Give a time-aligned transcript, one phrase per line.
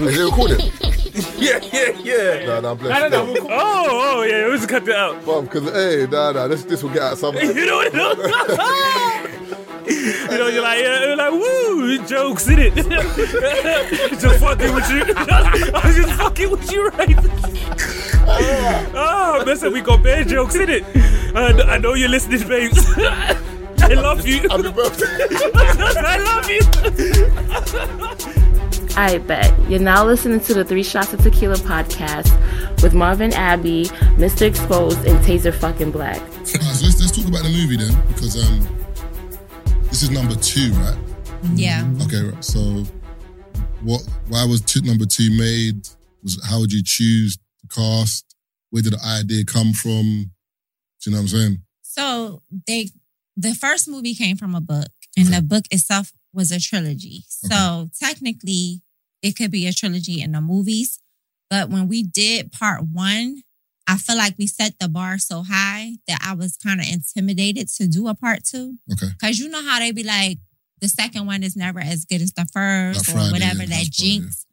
[0.00, 0.72] Is it recording?
[1.36, 2.46] Yeah, yeah, yeah.
[2.46, 3.10] Nah, nah, bless I you.
[3.10, 3.46] don't know.
[3.50, 4.46] Oh, oh, yeah.
[4.46, 5.26] Let's cut that out.
[5.26, 7.34] Mom, because, hey, nah, nah, this, this will get out some.
[7.36, 7.92] You know what?
[7.92, 7.98] you
[10.38, 12.72] know, you're like, yeah, you're like, woo, jokes in it.
[14.20, 15.02] just fucking with you.
[15.16, 17.16] I was just fucking with you, right?
[18.94, 20.84] oh, listen, we got bad jokes in it.
[21.34, 22.78] Uh, I know you're listening, babes.
[22.96, 24.48] I love you.
[24.48, 25.26] Happy birthday.
[25.98, 26.48] I love
[28.38, 28.44] you.
[28.98, 29.56] I bet.
[29.70, 32.32] You're now listening to the Three Shots of Tequila podcast
[32.82, 33.84] with Marvin Abbey,
[34.16, 34.42] Mr.
[34.42, 36.20] Exposed, and Taser fucking Black.
[36.20, 38.66] Alright, so let's, let's talk about the movie then, because um,
[39.84, 40.98] this is number two, right?
[41.54, 41.88] Yeah.
[42.02, 42.44] Okay, right.
[42.44, 42.58] So,
[43.82, 44.02] what?
[44.26, 45.88] Why was t- number two made?
[46.24, 48.34] Was how would you choose the cast?
[48.70, 50.02] Where did the idea come from?
[50.02, 51.62] Do you know what I'm saying?
[51.82, 52.90] So they
[53.36, 57.22] the first movie came from a book, and the book itself was a trilogy.
[57.28, 58.82] So technically,
[59.22, 60.98] it could be a trilogy in the movies.
[61.50, 63.42] But when we did part one,
[63.86, 67.68] I feel like we set the bar so high that I was kind of intimidated
[67.76, 68.76] to do a part two.
[68.92, 69.06] Okay.
[69.20, 70.38] Cause you know how they be like,
[70.80, 73.66] the second one is never as good as the first That or Friday, whatever, yeah,
[73.66, 74.18] that that's part, yeah.
[74.20, 74.46] jinx.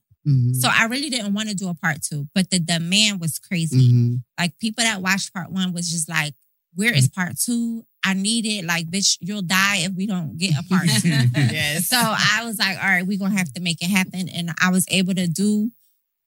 [0.53, 3.91] So I really didn't want to do a part two, but the demand was crazy.
[3.91, 4.23] Mhm.
[4.39, 6.33] Like people that watched part one was just like,
[6.73, 7.86] where is part two?
[8.06, 8.64] I need it.
[8.66, 10.86] Like, bitch, you'll die if we don't get a part.
[11.36, 11.88] Yes.
[11.88, 14.30] So I was like, all right, we're gonna have to make it happen.
[14.30, 15.72] And I was able to do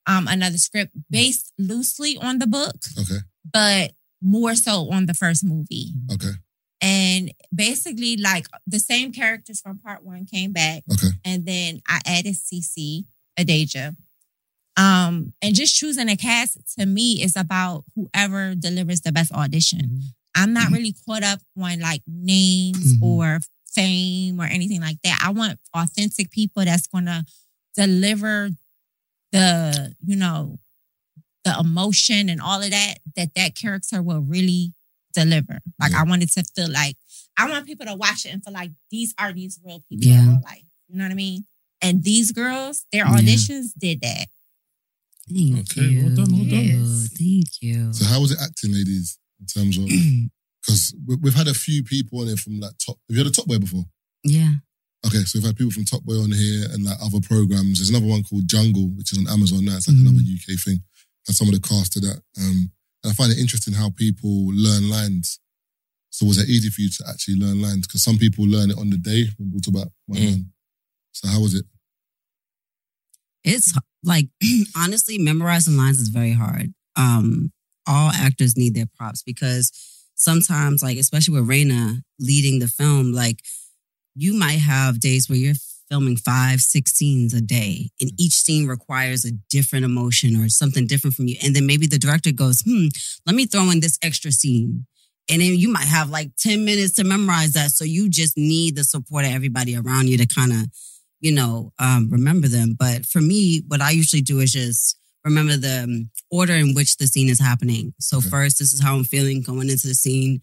[0.06, 3.19] um another script based loosely on the book, Okay.
[3.53, 5.93] but more so on the first movie.
[6.12, 6.33] Okay.
[6.81, 10.83] And basically, like the same characters from part one came back.
[10.93, 11.09] Okay.
[11.25, 13.05] And then I added CC,
[13.39, 13.95] Adaja.
[14.77, 20.01] Um, and just choosing a cast to me is about whoever delivers the best audition.
[20.39, 23.03] I'm not really caught up on like names Mhm.
[23.03, 23.41] or
[23.75, 25.20] fame or anything like that.
[25.22, 27.25] I want authentic people that's gonna
[27.77, 28.50] deliver
[29.33, 30.59] the, you know,
[31.44, 34.72] the emotion and all of that, that that character will really
[35.14, 35.61] deliver.
[35.81, 36.00] Like Yeah.
[36.00, 36.97] I wanted to feel like,
[37.37, 40.22] I want people to watch it and feel like these are these real people Yeah.
[40.22, 40.65] in real life.
[40.88, 41.47] You know what I mean?
[41.81, 43.16] And these girls, their Yeah.
[43.19, 44.28] auditions did that.
[45.32, 46.03] Thank Okay, you.
[46.06, 46.65] well done, well done.
[46.65, 47.93] Yes, Thank you.
[47.93, 49.19] So how was it acting, ladies?
[49.41, 49.84] In terms of
[50.62, 52.97] because we've had a few people on here from like top.
[53.09, 53.84] Have you had a Top Boy before?
[54.25, 54.54] yeah.
[55.06, 57.78] Okay, so we've had people from Top Boy on here and like other programs.
[57.78, 59.76] There's another one called Jungle, which is on Amazon now.
[59.76, 60.09] It's like Mhm.
[60.09, 60.82] another UK thing.
[61.28, 62.21] And some of the cast of that.
[62.37, 62.72] Um,
[63.04, 65.38] and I find it interesting how people learn lines.
[66.10, 67.87] So was it easy for you to actually learn lines?
[67.87, 70.47] Because some people learn it on the day when we talk about one Mm.
[71.12, 71.65] So how was it?
[73.44, 73.72] It's
[74.03, 74.28] like
[74.76, 76.75] honestly, memorizing lines is very hard.
[76.97, 77.53] Um,
[77.88, 79.72] all actors need their props because
[80.15, 83.43] sometimes, like especially with Raina leading the film, like
[84.15, 85.54] you might have days where you're
[85.88, 90.87] filming five, six scenes a day, and each scene requires a different emotion or something
[90.87, 91.37] different from you.
[91.43, 92.88] And then maybe the director goes, "Hmm,
[93.26, 94.87] let me throw in this extra scene."
[95.31, 97.70] And then you might have like 10 minutes to memorize that.
[97.70, 100.69] So you just need the support of everybody around you to kind of
[101.20, 102.76] you know, um, remember them.
[102.78, 106.97] But for me, what I usually do is just remember the um, order in which
[106.97, 107.95] the scene is happening.
[108.01, 108.29] So Okay.
[108.29, 110.41] first, this is how I'm feeling going into the scene.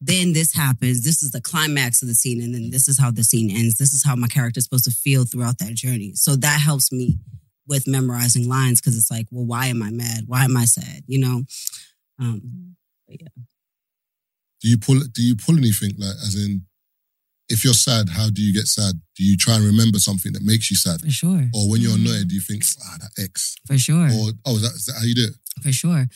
[0.00, 1.02] Then this happens.
[1.02, 3.76] This is the climax of the scene, and then this is how the scene ends.
[3.76, 6.12] This is how my character is supposed to feel throughout that journey.
[6.14, 7.18] So that helps me
[7.66, 10.24] with memorizing lines because it's like, well, why am I mad?
[10.26, 11.02] Why am I sad?
[11.06, 11.44] You know.
[12.18, 12.76] Um,
[13.08, 13.28] yeah.
[14.60, 16.66] Do you pull do you pull anything like as in
[17.48, 18.94] if you're sad, how do you get sad?
[19.16, 21.00] Do you try and remember something that makes you sad?
[21.00, 23.54] for sure, Or when you're annoyed, do you think, ah, that X?
[23.66, 24.08] for sure.
[24.08, 25.62] Or oh, is that, is that how you do it?
[25.62, 26.06] For sure.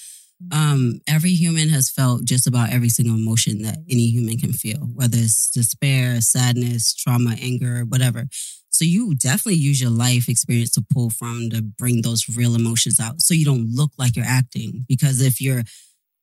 [0.53, 4.79] Um, every human has felt just about every single emotion that any human can feel,
[4.95, 8.25] whether it's despair, sadness, trauma, anger, whatever.
[8.71, 12.99] So you definitely use your life experience to pull from to bring those real emotions
[12.99, 13.21] out.
[13.21, 14.87] So you don't look like you're acting.
[14.89, 15.65] Because if you're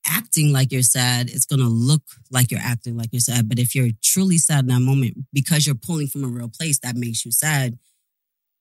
[0.08, 3.50] acting like you're sad, it's gonna look like you're acting like you're sad.
[3.50, 6.80] But if you're truly sad in that moment, because you're pulling from a real place
[6.80, 7.78] that makes you sad,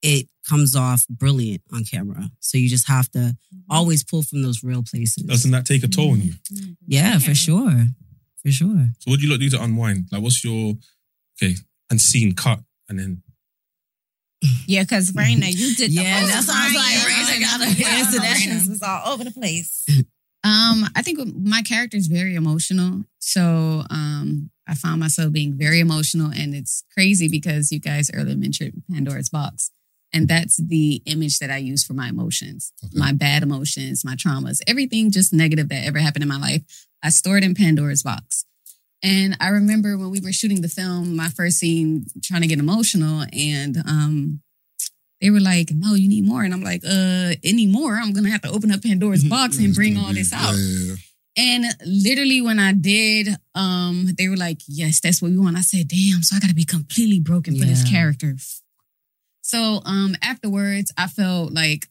[0.01, 2.29] it comes off brilliant on camera.
[2.39, 3.57] So you just have to mm-hmm.
[3.69, 5.23] always pull from those real places.
[5.23, 6.33] Doesn't that take a toll on you?
[6.53, 6.71] Mm-hmm.
[6.87, 7.87] yeah, for sure.
[8.43, 8.87] For sure.
[8.99, 10.07] So what do you lot do to unwind?
[10.11, 10.75] Like, what's your
[11.41, 11.55] okay
[11.89, 12.59] and scene cut
[12.89, 13.23] and then
[14.67, 17.41] Yeah, because Raina, you did the Yeah, that's why I was like, crying.
[17.41, 18.45] Raina gotta Your answer that.
[18.45, 19.85] emotions was all over the place.
[20.47, 23.03] Um, I think my character is very emotional.
[23.19, 26.31] So um, I found myself being very emotional.
[26.31, 29.71] And it's crazy because you guys earlier mentioned Pandora's box.
[30.13, 32.97] And that's the image that I use for my emotions, Okay.
[32.97, 36.61] my bad emotions, my traumas, everything just negative that ever happened in my life.
[37.03, 38.45] I stored in Pandora's box.
[39.03, 42.57] And I remember when we were shooting the film, my first scene trying to get
[42.57, 44.41] emotional, and um,
[45.21, 47.95] they were like, "No, you need more," and I'm like, "Uh, any more?
[47.95, 50.85] I'm gonna have to open up Pandora's box and bring all this out." Yeah, yeah,
[50.89, 50.95] yeah.
[51.39, 55.61] And literally, when I did, um, they were like, "Yes, that's what we want." I
[55.61, 58.35] said, "Damn!" So I got to be completely broken for this character.
[59.41, 61.87] So, um, afterwards, I felt like,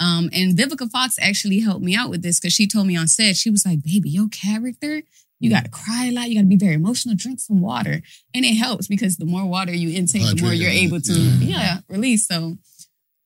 [0.00, 3.08] um, and Vivica Fox actually helped me out with this because she told me on
[3.08, 5.02] set, she was like, "Baby, your character."
[5.44, 6.30] You got to cry a lot.
[6.30, 7.14] You got to be very emotional.
[7.14, 8.00] Drink some water,
[8.32, 11.58] and it helps because the more water you intake, the more you're able to, yeah.
[11.58, 12.26] yeah, release.
[12.26, 12.56] So,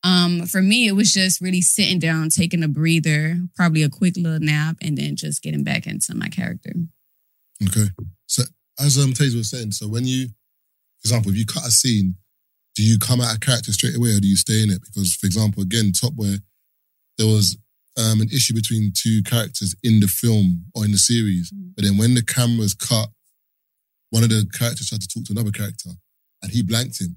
[0.03, 4.17] um, for me, it was just really sitting down, taking a breather, probably a quick
[4.17, 6.73] little nap, and then just getting back into my character.
[7.65, 7.87] Okay.
[8.27, 8.43] So
[8.81, 12.17] as um Taser was saying, so when you, for example, if you cut a scene,
[12.75, 14.81] do you come out of character straight away or do you stay in it?
[14.83, 16.35] Because, for example, again, Top Boy,
[17.17, 17.57] there was
[17.99, 21.51] um, an issue between two characters in the film or in the series.
[21.75, 23.09] But then when the cameras cut,
[24.11, 25.91] one of the characters tried to talk to another character
[26.43, 27.17] and he blanked him.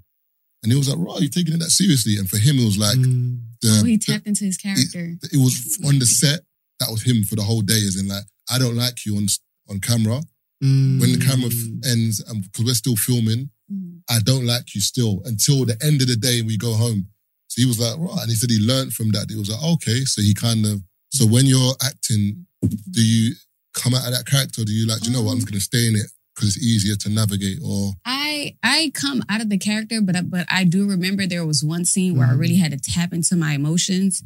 [0.64, 2.18] And he was like, right, you're taking it that seriously.
[2.18, 3.42] And for him, it was like, Mm.
[3.62, 5.18] the, oh, he the- tapped into his character.
[5.24, 6.42] it was on the set.
[6.80, 7.82] That was him for the whole day.
[7.88, 9.28] As in, like, I don't like you on
[9.70, 10.22] on camera.
[10.60, 11.80] When the camera Mm.
[11.86, 14.02] f- ends, and because we're still filming, Mhm.
[14.10, 17.08] I don't like you still until the end of the day we go home.
[17.52, 18.22] So he was like, right.
[18.22, 19.28] And he said he learned from that.
[19.30, 20.06] He was like, okay.
[20.06, 22.46] So he kind of, so when you're acting,
[22.92, 23.36] do you
[23.74, 24.62] come out of that character?
[24.62, 26.56] Or do you like, "Do you know what, I'm going to stay in it because
[26.56, 30.46] it's easier to navigate or, I I come out of the character, but I- but
[30.50, 33.52] I do remember there was one scene where I really had to tap into my
[33.54, 34.24] emotions,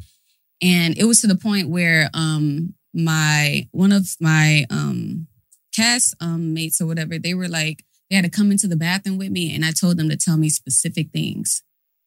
[0.62, 5.26] and it was to the point where um my one of my um
[5.74, 9.18] cast um mates or whatever they were like they had to come into the bathroom
[9.18, 11.62] with me, and I told them to tell me specific things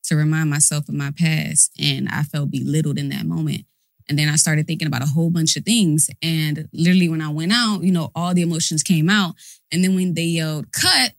[0.10, 3.66] to remind myself of my past, and I felt belittled in that moment.
[4.10, 6.10] And then I started thinking about a whole bunch of things.
[6.22, 9.36] And literally, when I went out, you know, all the emotions came out.
[9.72, 11.14] And then when they yelled cut,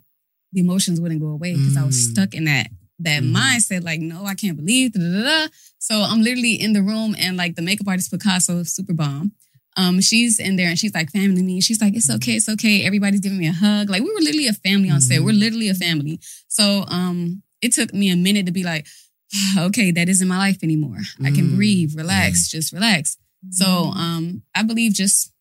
[0.52, 2.10] the emotions wouldn't go away because I was Mm.
[2.10, 2.68] stuck in that
[3.02, 3.32] that Mhm.
[3.34, 3.82] mindset.
[3.82, 4.92] Like, no, I can't believe.
[4.92, 5.48] Da, da, da.
[5.78, 9.32] So I'm literally in the room, and like the makeup artist Picasso, super bomb.
[9.76, 11.60] Um, she's in there and she's like family to me.
[11.62, 12.82] She's like, it's okay, it's okay.
[12.84, 13.88] Everybody's giving me a hug.
[13.88, 15.20] Like we were literally a family on set.
[15.20, 15.24] Mhm.
[15.26, 16.18] We're literally a family.
[16.48, 18.86] So um, it took me a minute to be like,
[19.58, 20.98] okay, that isn't my life anymore.
[21.22, 21.56] I can Mm.
[21.56, 23.16] breathe, relax, just relax.
[23.50, 25.32] So um, I believe just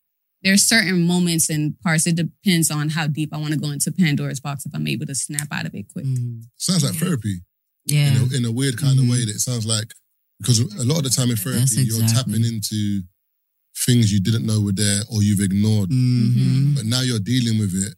[0.42, 2.06] there's certain moments and parts.
[2.06, 4.64] It depends on how deep I want to go into Pandora's box.
[4.64, 6.06] If I'm able to snap out of it quick.
[6.06, 6.44] Mm.
[6.56, 7.40] sounds like therapy
[7.86, 8.14] Yeah.
[8.16, 9.10] in, a, in a weird kind of Mhm.
[9.10, 9.92] way that it sounds like,
[10.38, 13.02] because a lot of the time in therapy, That's you're tapping into
[13.84, 15.90] things you didn't know were there or you've ignored.
[15.90, 16.74] Mhm.
[16.76, 17.94] but now you're dealing with it.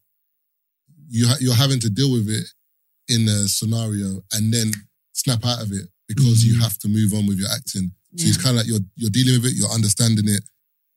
[1.08, 2.46] You ha- you're having to deal with it
[3.14, 4.72] in a scenario and then
[5.12, 6.62] snap out of it because you Mhm.
[6.62, 7.92] have to move on with your acting.
[8.16, 10.42] So it's kind of like you're you're dealing with it, you're understanding it,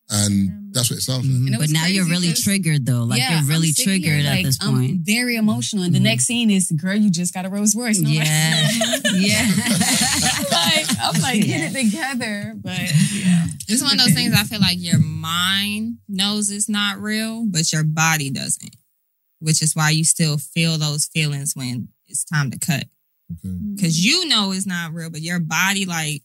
[0.09, 1.35] and that's what it sounds like.
[1.35, 1.53] Mhm.
[1.55, 3.03] It But now you're really really 'cause- triggered though.
[3.05, 5.01] Like Yeah, you're really I'm here, triggered at like, this I'm point.
[5.05, 5.83] very emotional.
[5.85, 6.03] And the Mhm.
[6.11, 7.99] next scene is, girl, you just got a Rolls Royce.
[7.99, 8.71] And I'm like- Yeah.
[9.15, 9.47] Yeah.
[10.51, 12.53] like, I'm like, get it together.
[12.61, 12.79] But
[13.13, 13.47] yeah.
[13.67, 17.71] It's one of those things I feel like your mind knows it's not real, but
[17.71, 18.75] your body doesn't.
[19.39, 22.85] Which is why you still feel those feelings when it's time to cut.
[23.31, 23.55] Okay.
[23.75, 26.23] Because you know it's not real, but your body like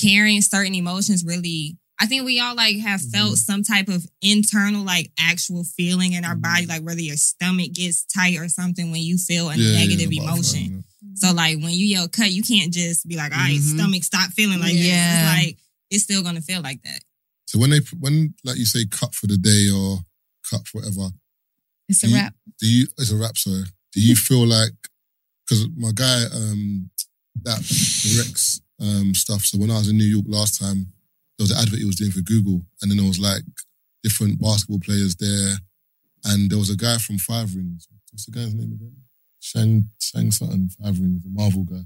[0.00, 4.84] carrying certain emotions really I think we all like have felt some type of internal,
[4.84, 9.00] like actual feeling in our body, like whether your stomach gets tight or something when
[9.00, 10.84] you feel a Yeah, yeah, negative yeah, emotion.
[11.14, 13.76] So like when you yell cut, you can't just be like, all right, Mhm.
[13.78, 14.82] stomach, stop feeling like Yeah.
[14.82, 15.16] this.
[15.40, 15.58] It's like
[15.90, 17.00] it's still gonna feel like that.
[17.46, 20.04] So when they when like you say cut for the day or
[20.50, 21.08] cut for whatever,
[21.88, 22.34] It's a You- wrap.
[22.60, 23.64] do you it's a rap sorry.
[23.94, 24.74] Do you feel like
[25.46, 26.90] because my guy um
[27.42, 27.58] that
[28.18, 29.42] Rex um stuff.
[29.42, 30.92] So when I was in New York last time,
[31.38, 33.42] there was an advert he was doing for Google, and then there was like
[34.02, 35.54] different basketball players there,
[36.24, 37.88] and there was a guy from Five Rings.
[38.10, 38.96] What's the guy's name again?
[39.40, 41.84] Shang Shang something Five Rings, the Marvel guy.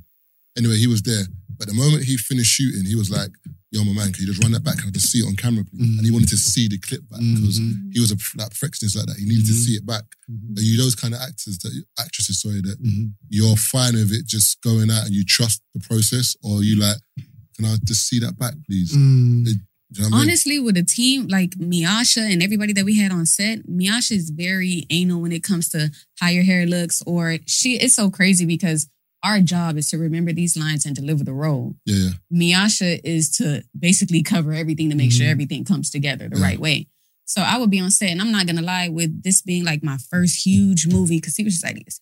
[0.59, 1.25] Anyway, he was there,
[1.59, 3.31] but the moment he finished shooting, he was like,
[3.71, 4.79] "Yo, my man, can you just run that back?
[4.79, 5.97] Can I just see it on camera, please?" Mhm.
[5.99, 7.93] And he wanted to see the clip back because Mhm.
[7.93, 9.19] he was a like perfectionist like that.
[9.19, 9.65] He needed to Mhm.
[9.65, 10.05] see it back.
[10.31, 10.59] Mhm.
[10.59, 13.15] Are you those kind of actors that actresses, sorry, that Mhm.
[13.29, 16.77] you're fine with it just going out and you trust the process, or are you
[16.77, 16.99] like,
[17.57, 18.91] can I just see that back, please?
[18.93, 19.45] Mm.
[19.45, 19.61] Do you know
[19.93, 20.29] what I mean?
[20.31, 24.31] Honestly, with a team like Miasha and everybody that we had on set, Miasha is
[24.31, 27.75] very anal when it comes to how your hair looks, or she.
[27.75, 28.87] It's so crazy because
[29.23, 31.77] our job is to remember these lines and deliver the role.
[31.85, 32.11] Yeah, yeah.
[32.33, 35.31] Miasha is to basically cover everything to make sure Mhm.
[35.31, 36.43] everything comes together the Yeah.
[36.45, 36.87] right way.
[37.27, 39.83] So I would be on set, and I'm not gonna lie, with this being like
[39.83, 42.01] my first huge movie, because he was just like this.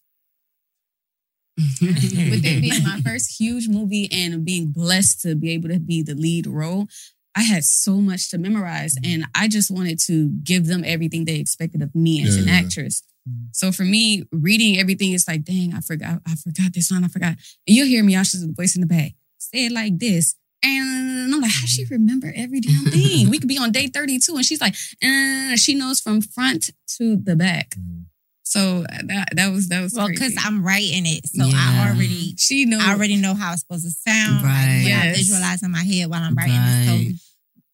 [1.81, 6.03] with it being my first huge movie and being blessed to be able to be
[6.03, 6.87] the lead role,
[7.35, 11.37] I had so much to memorize, and I just wanted to give them everything they
[11.41, 12.67] expected of me as Yeah, an yeah, yeah.
[12.67, 13.03] actress.
[13.29, 13.49] Mm.
[13.53, 17.09] So for me, reading everything is like, dang, I forgot, I forgot this one, I
[17.09, 17.37] forgot.
[17.67, 19.13] And you'll hear Miasha's voice in the back.
[19.39, 20.35] say it like this.
[20.63, 21.91] And I'm like, how does she mm.
[21.91, 23.31] remember every damn thing?
[23.31, 27.17] We could be on day 32 and she's like, uh, she knows from front to
[27.17, 27.71] the back.
[27.79, 28.05] Mm.
[28.43, 31.53] So uh, that that was that was Well, because I'm writing it, so Yeah.
[31.55, 34.43] I already she knows I already know how it's supposed to sound.
[34.43, 34.83] Right.
[34.83, 35.17] Like, when I Yes.
[35.19, 37.11] visualize in my head while I'm writing Right.
[37.11, 37.17] it.
[37.17, 37.28] So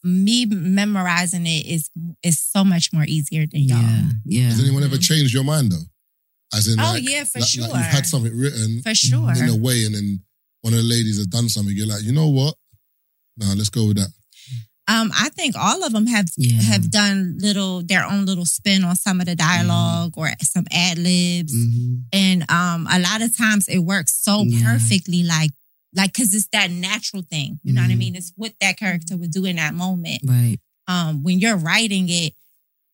[0.04, 1.90] me memorizing it is
[2.22, 3.78] is so much more easier than y'all.
[3.80, 4.44] Yeah, yeah.
[4.48, 5.86] Has anyone ever changed your mind though?
[6.56, 7.62] As in, Oh, like, yeah, for like, sure.
[7.66, 9.32] Like you've had something written For sure.
[9.34, 10.22] in a way, and then
[10.60, 11.74] one of the ladies has done something.
[11.76, 12.54] You're like, you know what?
[13.38, 14.12] Nah, let's go with that.
[14.86, 16.60] Um, I think all of them have Yeah.
[16.60, 20.98] have done little their own little spin on some of the dialog or some ad
[20.98, 22.02] libs, Mhm.
[22.12, 24.62] and um, a lot of times it works so Yeah.
[24.62, 25.52] perfectly, like
[25.94, 27.60] like because it's that natural thing.
[27.62, 27.98] You know what I Mhm.
[27.98, 28.16] mean?
[28.16, 30.20] It's what that character would do in that moment.
[30.24, 30.58] Right.
[30.86, 32.34] um, when you're writing it,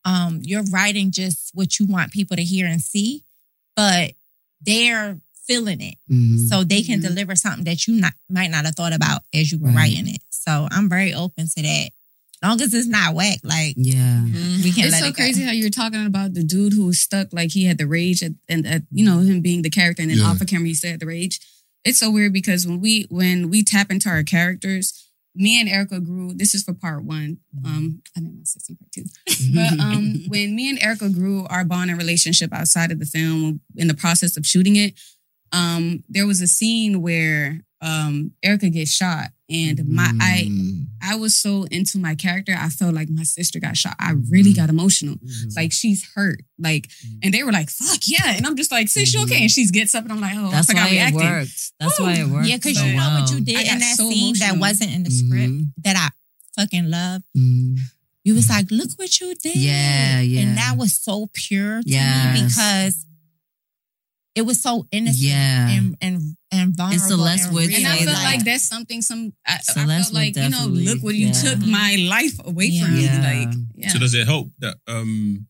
[0.05, 3.25] um, you're writing just what you want people to hear and see,
[3.75, 4.15] but
[4.61, 5.97] they're feeling it.
[6.11, 6.49] Mhm.
[6.49, 7.09] So they can Mhm.
[7.09, 9.77] deliver something that you not, might not have thought about as you were Right.
[9.77, 10.23] writing it.
[10.31, 11.91] So I'm very open to that.
[12.43, 14.25] Long as it's not whack, like Yeah.
[14.25, 15.47] we can it's let so it crazy go.
[15.47, 18.23] how you were talking about the dude who was stuck, like he had the rage,
[18.23, 20.25] at, and at, you know him being the character, and then Yeah.
[20.27, 21.41] off the camera he said the rage.
[21.85, 26.01] It's so weird because when we when we tap into our characters, me and Erica
[26.01, 26.35] grew.
[26.35, 27.39] This is for part one.
[27.65, 29.05] Um, I met my sister in part two.
[29.55, 33.61] But um, when me and Erica grew our bond and relationship outside of the film,
[33.77, 34.95] in the process of shooting it,
[35.53, 40.87] um, there was a scene where um, Erica gets shot, and my I Mm.
[41.03, 43.97] I was so into my character, I felt like my sister got shot.
[43.99, 45.17] I really got emotional.
[45.17, 45.57] Mhm.
[45.57, 46.43] Like she's hurt.
[46.59, 46.91] Like,
[47.23, 49.67] and they were like, "Fuck yeah!" And I'm just like, "Sis, you okay?" And she
[49.69, 51.73] gets up, and I'm like, "Oh, That's I why we it acting." worked.
[51.81, 52.49] That's why it worked.
[52.49, 54.93] yeah, because so you know what you did I in that so scene that wasn't
[54.93, 55.73] in the script Mhm.
[55.85, 56.09] that I
[56.61, 57.23] fucking love.
[57.37, 57.79] Mhm.
[58.25, 59.57] You was like, look what you did.
[59.57, 60.41] Yeah, yeah.
[60.43, 63.07] And that was so pure to me because
[64.41, 65.69] it was so innocent Yeah.
[65.71, 67.09] and and and vulnerable.
[67.09, 67.77] Celeste and would real.
[67.77, 68.25] And I say felt that.
[68.25, 69.03] like that's something.
[69.03, 71.33] Some I, I Celeste felt like you know, look what you yeah.
[71.45, 73.05] took my life away from me.
[73.05, 73.21] Yeah.
[73.31, 73.89] Like, yeah.
[73.91, 75.47] So does it help that um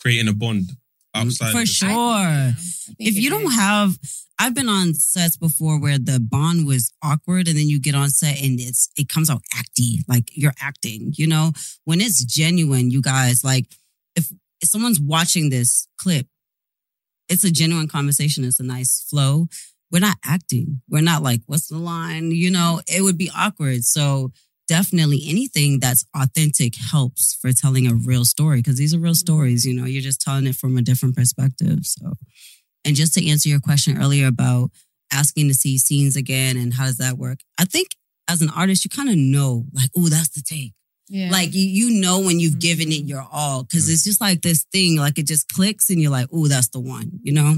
[0.00, 0.72] creating a bond
[1.14, 1.90] outside For of sure.
[1.90, 3.52] I think if it you don't did.
[3.52, 3.98] have
[4.38, 8.10] I've been on sets before where the bond was awkward and then you get on
[8.10, 11.52] set and it's it comes out acty, like you're acting, you know?
[11.84, 13.66] When it's genuine, you guys, like
[14.16, 16.26] if, if someone's watching this clip,
[17.32, 19.46] it's a genuine conversation, it's a nice flow.
[19.90, 20.80] We're not acting.
[20.88, 22.30] We're not like, what's the line?
[22.30, 23.84] You know, it would be awkward.
[23.84, 24.32] So
[24.68, 29.16] definitely anything that's authentic helps for telling a real story because these are real mm-hmm.
[29.16, 31.80] stories, you know, you're just telling it from a different perspective.
[31.82, 32.14] So
[32.84, 34.70] and just to answer your question earlier about
[35.12, 37.40] asking to see scenes again and how does that work?
[37.58, 37.88] I think
[38.28, 40.72] as an artist, you kind of know, like, oh, that's the take.
[41.12, 41.28] Yeah.
[41.30, 44.64] Like you, you know when you've given it your all because it's just like this
[44.72, 47.56] thing, like it just clicks and you're like, oh, that's the one, you know?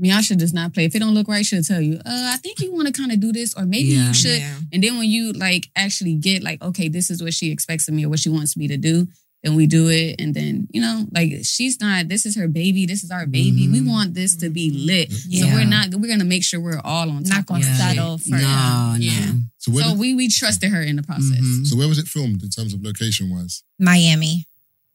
[0.00, 0.84] Miasha does not play.
[0.84, 1.96] If it don't look right, she'll tell you.
[1.96, 4.06] Uh, I think you want to kind of do this, or maybe Yeah.
[4.06, 4.38] you should.
[4.38, 4.54] Yeah.
[4.72, 7.94] And then when you like actually get like, okay, this is what she expects of
[7.94, 9.08] me or what she wants me to do,
[9.48, 10.20] then we do it.
[10.20, 13.68] And then, you know, like she's not, this is her baby, this is our baby.
[13.68, 13.86] We Mhm.
[13.86, 15.12] want this to be lit.
[15.12, 18.36] So we're not, we're gonna make sure we're all on Not gonna of settle for
[18.36, 19.26] no, Yeah.
[19.32, 19.40] no.
[19.58, 21.40] So where, So did, we we trusted her in the process.
[21.40, 21.66] Mhm.
[21.66, 23.62] so where was it filmed in terms of location wise?
[23.78, 24.46] Miami.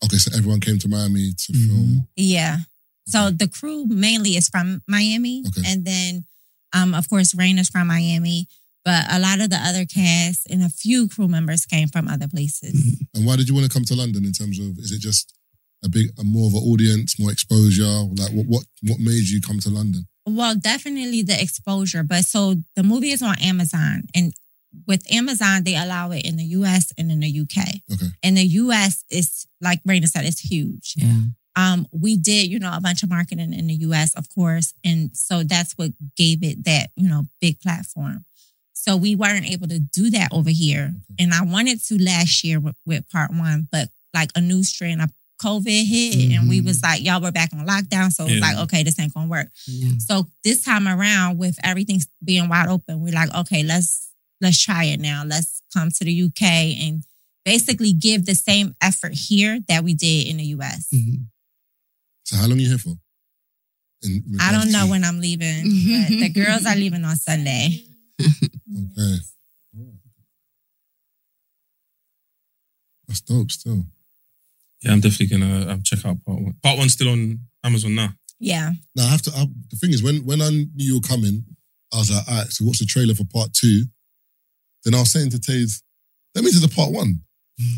[0.03, 1.67] Okay, so everyone came to Miami to Mhm.
[1.67, 2.07] film.
[2.15, 2.59] Yeah.
[3.07, 5.43] So the crew mainly is from Miami.
[5.47, 5.63] Okay.
[5.65, 6.25] And then
[6.73, 8.47] um of course Rain is from Miami.
[8.85, 12.27] But a lot of the other cast and a few crew members came from other
[12.27, 12.99] places.
[13.15, 14.25] And why did you want to come to London?
[14.25, 15.33] In terms of, is it just
[15.83, 17.83] a big, a more of an audience, more exposure?
[17.83, 20.07] Like, what, what, what made you come to London?
[20.25, 22.03] Well, definitely the exposure.
[22.03, 24.33] But so the movie is on Amazon, and
[24.87, 27.81] with Amazon, they allow it in the US and in the UK.
[27.91, 28.11] Okay.
[28.21, 30.95] In the US, it's like Raina said, it's huge.
[30.97, 31.19] Yeah.
[31.55, 34.73] Um, we did, you know, a bunch of marketing in the US, of course.
[34.83, 38.25] And so that's what gave it that, you know, big platform.
[38.83, 40.93] So we weren't able to do that over here.
[41.17, 44.99] And I wanted to last year with, with part one, but like a new strain
[44.99, 45.09] of
[45.41, 48.11] COVID hit and we was like, y'all were back on lockdown.
[48.11, 49.47] So it was like, okay, this ain't gonna work.
[49.67, 49.91] Yeah.
[49.99, 54.11] So this time around, with everything being wide open, we're like, okay, let's
[54.41, 55.23] let's try it now.
[55.25, 57.03] Let's come to the UK and
[57.45, 60.89] basically give the same effort here that we did in the US.
[60.93, 61.27] Mhm.
[62.25, 62.95] So how long are you here for?
[64.41, 67.85] I don't know when I'm leaving, but the girls are leaving on Sunday.
[68.73, 69.17] Okay.
[73.07, 73.83] That's dope still.
[74.81, 76.55] Yeah, I'm definitely gonna um, check out part one.
[76.61, 78.09] Part one's still on Amazon now.
[78.39, 78.71] Yeah.
[78.95, 79.31] Now I have to.
[79.35, 81.45] I, the thing is, when when I knew you were coming,
[81.93, 82.47] I was like, all right.
[82.47, 83.85] So what's the trailer for part two?
[84.83, 85.81] Then I was saying to Taze,
[86.35, 87.21] let me do the part one.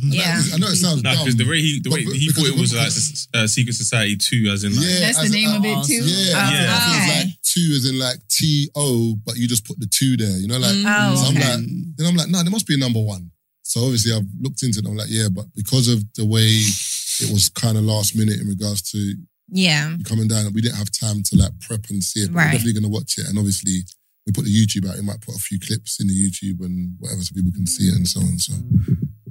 [0.04, 0.42] Yeah.
[0.54, 1.25] I know it sounds Nah, dumb.
[1.25, 3.74] because the way he the way but he thought it was like because- uh, Secret
[3.74, 6.04] Society two, as in like yeah, That's the as- name of it too.
[6.06, 6.51] Yeah, Yeah.
[6.51, 6.75] yeah.
[6.75, 6.98] Okay.
[6.98, 10.38] It's like two as in like T O, but you just put the two there.
[10.38, 12.77] You know, like Oh, so I'm like, then I'm like, no, there must be a
[12.77, 13.32] number one.
[13.63, 14.86] So obviously I've looked into it.
[14.88, 18.48] I'm like, yeah, but because of the way it was kind of last minute in
[18.48, 19.15] regards to
[19.51, 19.96] Yeah.
[20.06, 22.27] coming down, we didn't have time to like prep and see it.
[22.32, 22.46] But Right.
[22.48, 23.84] We're definitely gonna watch it, and obviously
[24.25, 24.96] we put the YouTube out.
[24.96, 27.86] We might put a few clips in the YouTube and whatever, so people can see
[27.89, 28.38] it and so on.
[28.39, 28.53] So,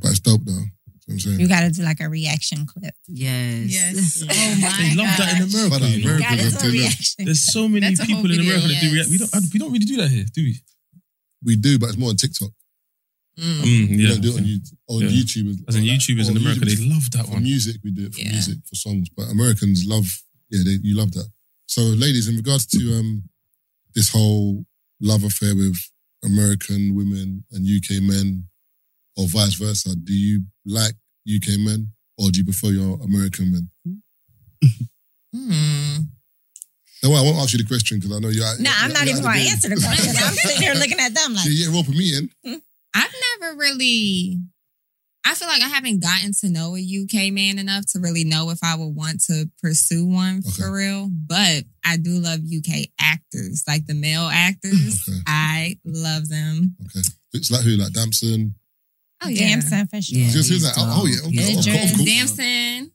[0.00, 0.52] but it's dope though.
[0.52, 0.66] You know
[1.06, 1.40] what I'm saying.
[1.40, 2.94] You got to do like a reaction clip.
[3.08, 3.68] Yes.
[3.68, 4.22] Yes.
[4.22, 5.54] Oh my god, they my love that in gosh.
[5.54, 5.70] America.
[5.70, 6.14] But, you know?
[6.14, 7.24] America- Got to do a reaction.
[7.26, 8.94] There's so many That's people whole in video, America that do yes.
[8.94, 9.10] react.
[9.10, 10.54] We don't we don't really do that here, do we?
[11.44, 12.50] We do, but it's more on TikTok.
[13.38, 14.08] Mm, We yeah.
[14.10, 15.08] don't do it on, YouTube, on Yeah.
[15.08, 15.68] YouTube.
[15.68, 17.42] As in like- YouTubers in America, they love that for one.
[17.42, 17.76] music.
[17.84, 18.30] We do it for Yeah.
[18.32, 20.06] music for songs, but Americans love.
[20.50, 21.28] Yeah, they, you love that.
[21.66, 23.24] So, ladies, in regards to um
[23.94, 24.64] this whole
[25.00, 25.76] love affair with
[26.24, 28.44] American women and UK men,
[29.16, 30.94] or vice versa, do you like
[31.28, 33.70] UK men or do you prefer your American men?
[35.34, 35.98] Hmm.
[37.02, 38.46] No, I won't ask you the question because I know you're.
[38.60, 40.14] No, I'm not even going to answer the question.
[40.16, 42.62] I'm sitting here looking at them like, Yeah, yeah, me in.
[42.94, 44.38] I've never really.
[45.26, 48.50] I feel like I haven't gotten to know a UK man enough to really know
[48.50, 50.50] if I would want to pursue one Okay.
[50.62, 51.08] for real.
[51.10, 55.00] But I do love UK actors, like the male actors.
[55.08, 55.18] Okay.
[55.26, 56.76] I love them.
[56.86, 57.00] Okay,
[57.32, 58.54] it's like who, like Damson.
[59.22, 60.18] Oh Damson for sure.
[60.18, 61.66] Yeah, Just who's he's like, oh, oh, yeah, okay, of Idris.
[61.66, 62.08] course, of course.
[62.36, 62.92] Damson.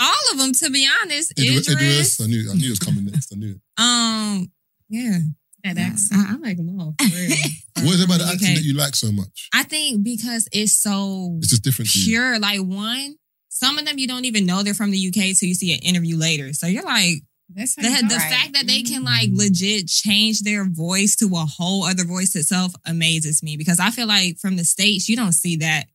[0.00, 1.32] All of them, to be honest.
[1.32, 1.72] Idris, Idris.
[1.72, 2.20] Idris.
[2.20, 3.32] I knew, I knew it was coming next.
[3.32, 3.60] I knew it.
[3.76, 4.50] Um,
[4.88, 5.18] yeah.
[5.64, 6.32] That I.
[6.32, 6.94] I like them all.
[7.00, 7.36] For real.
[7.82, 8.32] What is it about the UK.
[8.34, 9.48] accent that you like so much?
[9.54, 12.04] I think because it's so It's just different to you.
[12.08, 12.38] pure.
[12.38, 13.14] Like one,
[13.48, 15.78] some of them you don't even know they're from the UK till you see an
[15.80, 16.52] interview later.
[16.52, 17.22] So you're like,
[17.54, 18.30] That's the, the Right.
[18.30, 22.72] fact that they can like legit change their voice to a whole other voice itself
[22.84, 25.86] amazes me because I feel like from the states you don't see that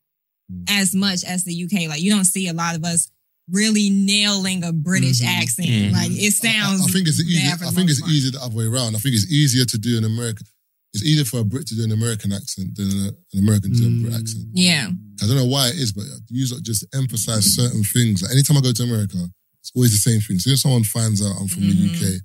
[0.52, 0.66] Mm.
[0.70, 1.88] as much as the UK.
[1.88, 3.10] Like you don't see a lot of us
[3.50, 5.26] really nailing a British Mhm.
[5.28, 5.70] accent.
[5.70, 5.92] Mhm.
[5.94, 6.82] Like it sounds.
[6.88, 7.52] I think it's easier.
[7.54, 8.12] I the think it's part.
[8.12, 8.96] easier the other way around.
[8.96, 10.46] I think it's easier to do an American.
[10.94, 13.80] It's easier for a Brit to do an American accent than a, an American to
[13.80, 14.20] do a Brit Mm.
[14.20, 14.46] accent.
[14.54, 14.90] Yeah.
[15.22, 18.22] I don't know why it is, but you just emphasize certain things.
[18.22, 19.30] Like anytime I go to America,
[19.62, 20.40] it's always the same thing.
[20.40, 21.70] So if someone finds out I'm from Mhm.
[21.70, 21.76] the
[22.16, 22.22] UK,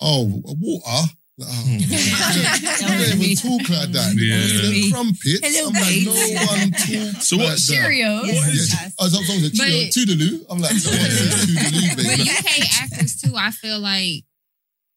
[0.00, 1.12] oh, water.
[1.36, 1.78] Like, oh, Hmm.
[1.88, 4.14] they don't even talk like that.
[4.14, 4.70] Yeah.
[4.70, 5.40] The crumpets.
[5.42, 6.70] Hello, I'm like, no one
[7.12, 7.74] talks So what- like that.
[7.74, 8.26] Cheerios.
[8.26, 8.72] Yes.
[8.72, 10.44] Yeah, oh, someone said But- Cheerio- Toodaloo.
[10.50, 12.20] I'm like, no one says Toodaloo, But.
[12.20, 14.24] UK actors too, I feel like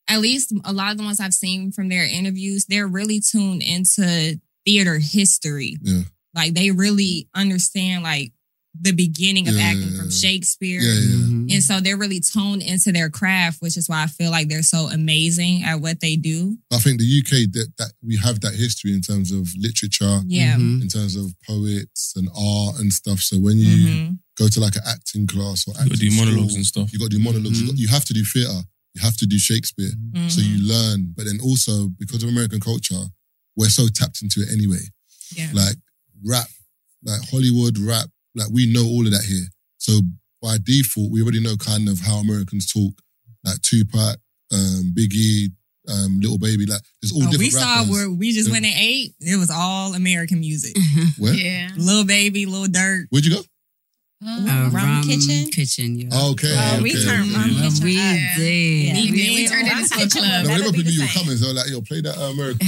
[0.08, 3.62] at least a lot of the ones I've seen from their interviews, they're really tuned
[3.64, 5.78] into theater history.
[5.82, 6.02] Yeah.
[6.36, 8.32] Like they really understand like
[8.82, 10.10] the beginning of Yeah, acting from.
[10.12, 10.82] Shakespeare.
[10.82, 11.26] Yeah, yeah.
[11.26, 11.54] Mhm.
[11.54, 14.64] And so they're really toned into their craft, which is why I feel like they're
[14.64, 16.58] so amazing at what they do.
[16.72, 20.58] I think the UK that, that we have that history in terms of literature, Yeah.
[20.58, 20.82] Mhm.
[20.82, 23.22] in terms of poets and art and stuff.
[23.22, 24.20] So when you Mhm.
[24.38, 26.94] go to like an acting class or You gotta acting do monologues school, and stuff.
[26.94, 27.60] you got to do monologues.
[27.60, 27.70] You, Mhm.
[27.70, 28.64] got, you have to do theatre.
[28.96, 29.92] You have to do Shakespeare.
[30.30, 31.14] So you learn.
[31.16, 33.04] But then also because of American culture,
[33.56, 34.82] we're so tapped into it anyway.
[35.36, 35.50] Yeah.
[35.54, 35.78] Like
[36.24, 36.48] rap,
[37.04, 39.46] like Hollywood rap, like we know all of that here.
[39.78, 40.00] So
[40.42, 42.94] by default, we already know kind of how Americans talk.
[43.44, 44.18] Like Tupac,
[44.52, 45.52] um, Biggie,
[45.90, 46.66] um, Lil Baby.
[46.66, 47.90] Like there's all Oh, different we saw rappers.
[47.90, 48.54] where we just Yeah.
[48.54, 49.14] went and ate.
[49.22, 50.76] It was all American music.
[51.18, 51.34] Where?
[51.34, 51.72] Yeah.
[51.78, 53.06] Lil Baby, Lil Durk.
[53.10, 53.44] Where'd you go?
[54.26, 55.46] Uh, Rum Kitchen?
[55.52, 56.10] Kitchen, yeah.
[56.34, 56.50] Okay.
[56.58, 57.30] Oh, we okay, turned.
[57.38, 58.18] Rum Yeah, Kitchen we up.
[58.36, 58.42] did.
[58.42, 58.94] Yeah.
[58.98, 59.50] We, we Yeah.
[59.50, 60.26] turned it into a club.
[60.26, 62.02] No, That'd whenever be people the knew you were coming, they were like, yo, play
[62.02, 62.68] that uh, American.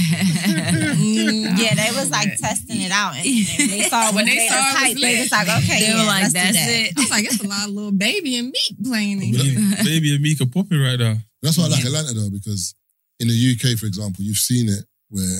[1.00, 4.36] Mm, Yeah, they was like testing it out, and and they saw when When they
[4.36, 5.18] they saw saw it was they lit.
[5.20, 6.70] was like, okay, They were yeah, like, let's that's that.
[6.70, 6.92] it.
[6.96, 9.84] I was like, it's a lot of Lil Baby and Meek playing in here.
[9.84, 11.16] Baby and Mika popping right now.
[11.42, 12.74] That's why I like Atlanta though, because
[13.18, 15.38] in the UK, for example, you've seen it where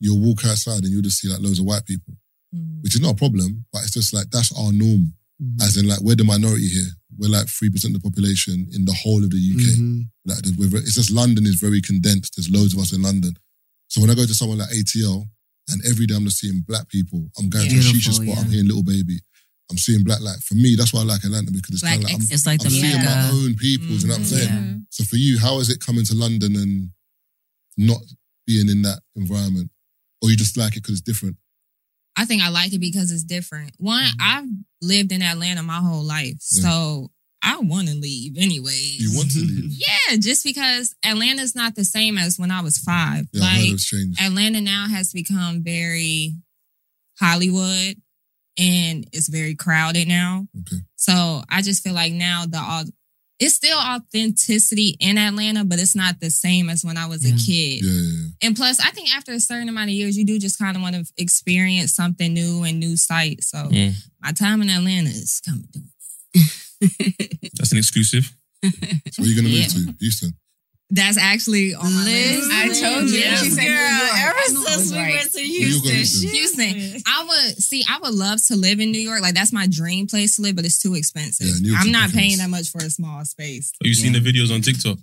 [0.00, 2.14] you'll walk outside and you'll just see like loads of white people,
[2.54, 2.82] Mm.
[2.82, 5.12] which is not a problem, but it's just like that's our norm.
[5.60, 6.90] As in, like we're the minority here.
[7.18, 9.78] We're like three percent of the population in the whole of the UK.
[9.78, 10.08] Mhm.
[10.24, 12.36] Like we're, very- it's just London is very condensed.
[12.36, 13.36] There's loads of us in London.
[13.88, 15.24] So when I go to someone like ATL,
[15.70, 18.26] and every day I'm just seeing black people, I'm going to a Beautiful, shisha spot.
[18.26, 18.40] yeah.
[18.40, 19.18] I'm hearing Lil Baby.
[19.70, 20.20] I'm seeing black.
[20.20, 22.28] Like for me, that's why I like Atlanta because it's Black kind of like I'm,
[22.30, 23.86] It's like I'm the seeing my own people.
[23.96, 24.48] You know what I'm saying?
[24.48, 24.74] Yeah.
[24.90, 26.90] So for you, how is it coming to London and
[27.76, 27.98] not
[28.46, 29.70] being in that environment,
[30.22, 31.36] or you just like it because it's different?
[32.16, 33.72] I think I like it because it's different.
[33.78, 34.20] One, mm-hmm.
[34.20, 34.48] I've
[34.80, 36.62] lived in Atlanta my whole life, Yeah.
[36.62, 37.10] so
[37.42, 38.78] I want to leave anyway.
[38.98, 39.64] You want to leave?
[39.84, 43.26] Yeah, just because Atlanta's not the same as when I was five.
[43.32, 43.92] Yeah, like it's.
[44.20, 46.34] Atlanta now has become very
[47.20, 47.96] Hollywood
[48.58, 50.46] and it's very crowded now.
[50.60, 50.82] Okay.
[50.96, 52.84] So I just feel like now the all
[53.40, 57.30] it's still authenticity in Atlanta, but it's not the same as when I was a
[57.32, 57.84] kid.
[57.84, 58.26] Yeah, yeah, yeah.
[58.48, 60.82] And plus, I think after a certain amount of years, you do just kind of
[60.82, 63.50] want to experience something new and new sights.
[63.50, 63.68] So
[64.20, 65.80] my time in Atlanta is coming to
[67.56, 68.32] That's an exclusive.
[68.64, 68.70] So
[69.22, 69.66] where you gonna Yeah.
[69.74, 69.94] move to?
[70.00, 70.34] Houston.
[70.90, 72.50] That's actually on my list.
[72.52, 73.18] I told you.
[73.18, 73.36] Yeah.
[73.36, 73.50] She
[74.46, 74.68] said New York.
[74.68, 75.14] I ever knew it since we right.
[75.14, 77.02] went to New York or Houston, Houston?
[77.06, 77.84] I would see.
[77.88, 79.20] I would love to live in New York.
[79.22, 81.46] Like that's my dream place to live, but it's too expensive.
[81.60, 83.72] Yeah, I'm not paying that much for a small space.
[83.82, 84.98] Have you seen the videos on TikTok?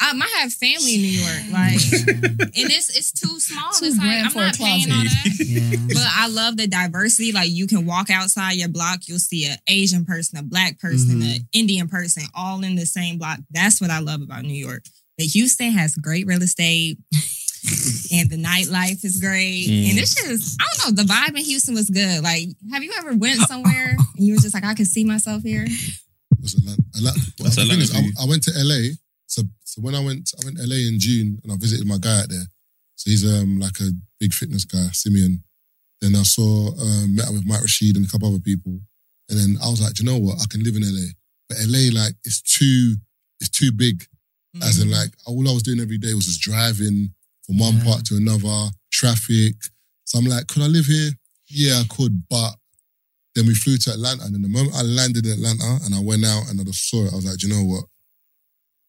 [0.00, 1.74] I might have family in New York, like,
[2.56, 3.70] and it's it's too small.
[3.72, 5.38] Too it's like grand I'm for a not paying all closet.
[5.38, 5.46] that.
[5.46, 5.76] Yeah.
[5.86, 7.30] But I love the diversity.
[7.30, 11.20] Like you can walk outside your block, you'll see an Asian person, a black person,
[11.20, 11.36] Mhm.
[11.36, 13.38] an Indian person, all in the same block.
[13.52, 14.84] That's what I love about New York.
[15.16, 16.98] But Houston has great real estate.
[18.12, 19.66] And the nightlife is great.
[19.68, 19.90] Mm.
[19.90, 22.22] And it's just, I don't know, the vibe in Houston was good.
[22.22, 25.42] Like, have you ever went somewhere and you were just like, I can see myself
[25.42, 25.66] here?
[26.38, 26.82] That's Atlanta.
[26.94, 27.20] Atlanta.
[27.38, 27.94] That's Atlanta is.
[27.94, 28.92] I, I went to LA.
[29.26, 31.98] So, so when I went, I went to LA in June and I visited my
[31.98, 32.44] guy out there.
[32.96, 35.42] So he's um like a big fitness guy, Simeon.
[36.00, 38.78] Then I saw, um, met up with Mike Rashid and a couple other people.
[39.30, 40.36] And then I was like, "Do you know what?
[40.42, 41.12] I can live in LA.
[41.48, 42.96] But LA, like, it's too,
[43.40, 44.04] it's too big.
[44.62, 47.12] As in, like, all I was doing every day was just driving
[47.46, 47.84] from one Yeah.
[47.84, 49.54] part to another, traffic.
[50.04, 51.10] So I'm like, could I live here?
[51.48, 52.24] Yeah, I could.
[52.28, 52.54] But
[53.34, 54.24] then we flew to Atlanta.
[54.24, 56.88] And then the moment I landed in Atlanta and I went out and I just
[56.88, 57.84] saw it, I was like, "Do you know what?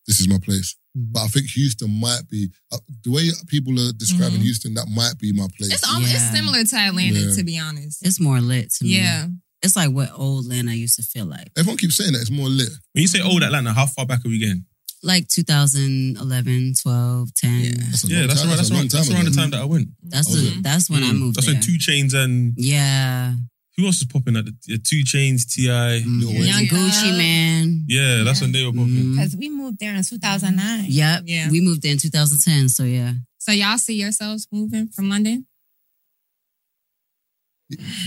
[0.07, 0.75] This is my place.
[0.95, 1.11] Mhm.
[1.13, 4.43] But I think Houston might be, uh, the way people are describing Mhm.
[4.43, 5.73] Houston, that might be my place.
[5.73, 6.21] It's almost Yeah.
[6.29, 7.35] it's similar to Atlanta, Yeah.
[7.35, 7.97] to be honest.
[8.05, 8.97] It's more lit to me.
[8.97, 9.27] Yeah.
[9.63, 11.51] It's like what old Atlanta used to feel like.
[11.57, 12.69] Everyone keeps saying that it's more lit.
[12.93, 14.65] When you say old Atlanta, how far back are we getting?
[15.03, 17.51] Like 2011, 12, 10.
[17.51, 17.71] Yeah.
[17.77, 18.49] That's a Yeah, that's time.
[18.49, 19.89] around, that's, around, that's around the time that I went.
[20.01, 20.61] That's the, yeah.
[20.61, 21.19] that's when I Mm.
[21.19, 21.55] moved That's there.
[21.55, 23.35] when 2 Chainz and yeah.
[23.77, 25.67] who else was popping at the yeah, 2 Chainz, Ti.
[25.67, 26.21] Mm.
[26.21, 26.43] Lil Wayne.
[26.47, 27.85] Young Gucci Mane.
[27.87, 28.45] Yeah, that's Yeah.
[28.45, 29.11] when they were popping.
[29.11, 30.85] Because we moved there in 2009.
[30.87, 31.23] Yep.
[31.27, 31.51] Yeah.
[31.51, 32.69] We moved there in 2010.
[32.69, 33.13] So yeah.
[33.37, 35.45] So y'all see yourselves moving from London?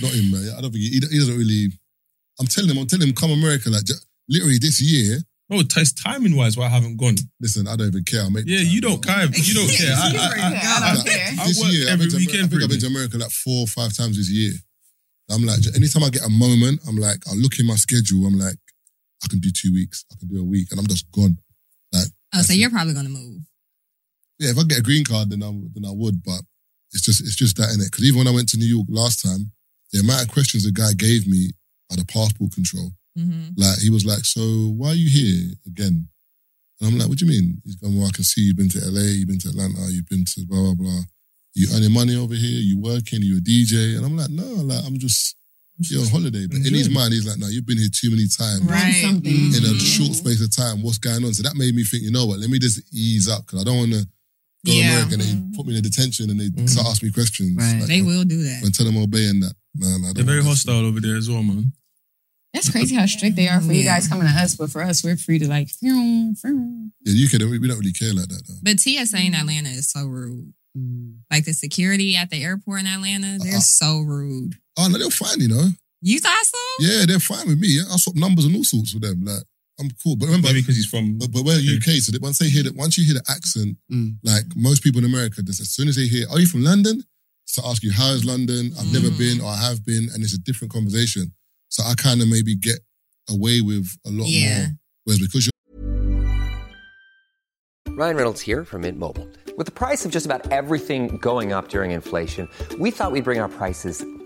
[0.03, 0.55] Not him, man.
[0.57, 1.72] I don't think he, he doesn't really.
[2.40, 3.68] I'm telling him, I'm telling him, come America.
[3.70, 3.83] Like,
[4.29, 5.18] literally this year,
[5.49, 7.17] Bro, it's timing wise why I haven't gone.
[7.41, 8.21] listen, I don't even care.
[8.23, 9.25] I'll make Yeah, you don't care.
[9.33, 9.95] You don't care.
[9.97, 10.13] I, I, I.
[10.13, 12.51] I, I I- I this work year, I've every been to, Amer- I weekend.
[12.51, 14.53] think I've been to America like four or five times this year.
[15.31, 18.39] I'm like, anytime I get a moment, I'm like, I look in my schedule, I'm
[18.39, 18.57] like,
[19.25, 21.39] I can do two weeks, I can do a week, and I'm just gone.
[21.95, 22.57] Oh, so it.
[22.57, 23.41] you're probably gonna move.
[24.39, 26.41] Yeah, if I get a green card, then I then I would, but
[26.93, 27.91] it's just it's just that in it.
[27.91, 29.51] Because even when I went to New York last time,
[29.93, 31.51] the amount of questions the guy gave me
[31.91, 33.48] at the passport control, Mm-hmm.
[33.57, 34.40] like he was like, "So
[34.78, 36.09] why are you here again?"
[36.81, 38.68] And I'm like, "What do you mean?" He's going, "Well, I can see you've been
[38.70, 41.00] to LA, you've been to Atlanta, you've been to blah blah blah.
[41.54, 42.61] You earning money over here?
[42.61, 43.22] You working?
[43.22, 45.35] You a DJ?" And I'm like, "No, like I'm just
[45.81, 48.26] you're on holiday." But in his mind, he's like, "No, you've been here too many
[48.28, 49.00] times." Right.
[49.02, 49.33] Something.
[49.54, 49.81] In a Mhm.
[49.96, 51.35] short space of time, what's going on?
[51.35, 52.38] So that made me think, you know what?
[52.38, 54.07] Let me just ease up because I don't want to
[54.66, 54.90] go to Yeah.
[55.02, 56.68] America and they put me in a detention and they Mhm.
[56.68, 57.57] start asking me questions.
[57.57, 57.78] Right.
[57.81, 58.62] Like, They will do that.
[58.64, 59.54] And tell them I'm obeying that.
[59.74, 61.72] No, no, I don't They're very hostile over there as well, man.
[62.59, 65.05] That's crazy how strict they are for you guys coming to us, but for us,
[65.05, 65.68] we're free to like.
[65.81, 66.92] Vroom, vroom.
[67.05, 68.59] Yeah, UK, we we don't really care like that though.
[68.62, 70.53] But TSA in Atlanta is so rude.
[70.77, 71.18] Mm.
[71.31, 73.61] Like the security at the airport in Atlanta, they're Uh-uh.
[73.61, 74.57] so rude.
[74.77, 75.71] Oh, no, they're fine, you know.
[76.03, 76.59] You thought so?
[76.81, 77.81] Yeah, they're fine with me.
[77.81, 79.25] I swap numbers and all sorts with them.
[79.25, 79.42] Like,
[79.81, 80.14] I'm cool.
[80.16, 81.18] But remember, Maybe because he's from.
[81.18, 83.77] but, but we're UK, so that once they hear that, once you hear the accent,
[83.92, 84.18] Mm.
[84.23, 87.03] like most people in America, just as soon as they hear, "Are you from London?"
[87.47, 89.18] So ask you, "How is London?" I've never Mm.
[89.18, 91.33] been, or I have been, and it's a different conversation.
[91.79, 92.81] So I kind of maybe get
[93.31, 94.59] away with a lot Yeah.
[94.59, 94.67] more.
[95.05, 95.53] Whereas because you're
[97.97, 99.29] Ryan Reynolds here from Mint Mobile.
[99.57, 102.49] With the price of just about everything going up during inflation,
[102.81, 104.05] we thought we'd bring our prices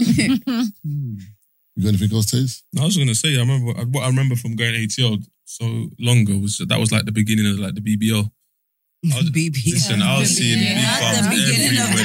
[0.86, 1.20] Mm.
[1.76, 2.62] You got anything else, Taze?
[2.72, 6.18] No, I was gonna say, I remember what I remember from going ATL so long
[6.18, 8.28] ago was that was like the beginning of like the BBL.
[9.12, 9.66] I was- BBL.
[9.72, 10.74] Listen, I was seeing Yeah.
[10.74, 12.04] big Not the bums beginning of the.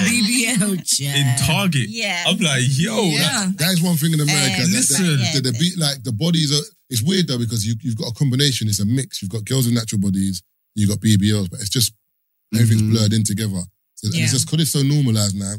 [0.78, 1.16] BBL, Jack.
[1.18, 1.90] in Target.
[1.90, 2.24] Yeah.
[2.28, 3.18] I'm like, yo, Yeah.
[3.48, 4.62] that- That is one thing in America.
[4.62, 5.18] And listen.
[5.18, 6.64] that- the, the beat like the bodies are.
[6.90, 8.68] It's weird though because you you've got a combination.
[8.70, 9.22] It's a mix.
[9.22, 10.42] You've got girls with natural bodies.
[10.76, 11.92] You have got BBLs, but it's just
[12.54, 12.92] everything's Mhm.
[12.92, 13.64] blurred in together.
[13.96, 14.24] So, and Yeah.
[14.24, 15.56] it's just because it's so normalized now.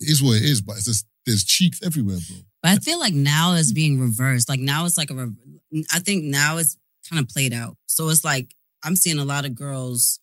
[0.00, 2.38] It is what it is, but it's just there's cheeks everywhere, bro.
[2.62, 4.48] But I feel like now it's being reversed.
[4.48, 5.14] Like now it's like a.
[5.14, 6.76] Re- I think now it's
[7.08, 7.76] kind of played out.
[7.86, 8.54] So it's like
[8.84, 10.20] I'm seeing a lot of girls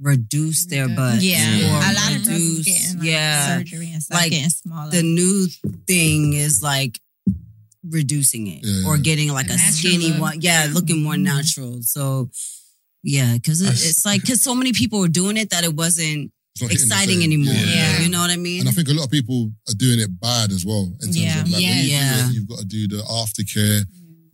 [0.00, 1.20] reduce their butt.
[1.22, 4.50] Yeah, or a lot of girls reduce- getting like, yeah, surgery and stuff like getting
[4.50, 4.90] smaller.
[4.90, 5.46] the new
[5.86, 6.98] thing is like
[7.88, 10.20] reducing it Yeah, or getting like a, A skinny look.
[10.20, 10.40] one.
[10.40, 11.24] Yeah, looking more mm-hmm.
[11.24, 11.82] natural.
[11.82, 12.30] So
[13.02, 16.32] yeah, because it, it's like because so many people were doing it that it wasn't
[16.54, 17.54] It's not hitting the exciting anymore.
[17.54, 18.00] Yeah.
[18.00, 18.60] You know what I mean?
[18.60, 20.84] And I think a lot of people are doing it bad as well.
[21.00, 21.40] In terms Yeah.
[21.40, 22.28] of like, when you yeah.
[22.28, 23.84] It, you've got to do the aftercare.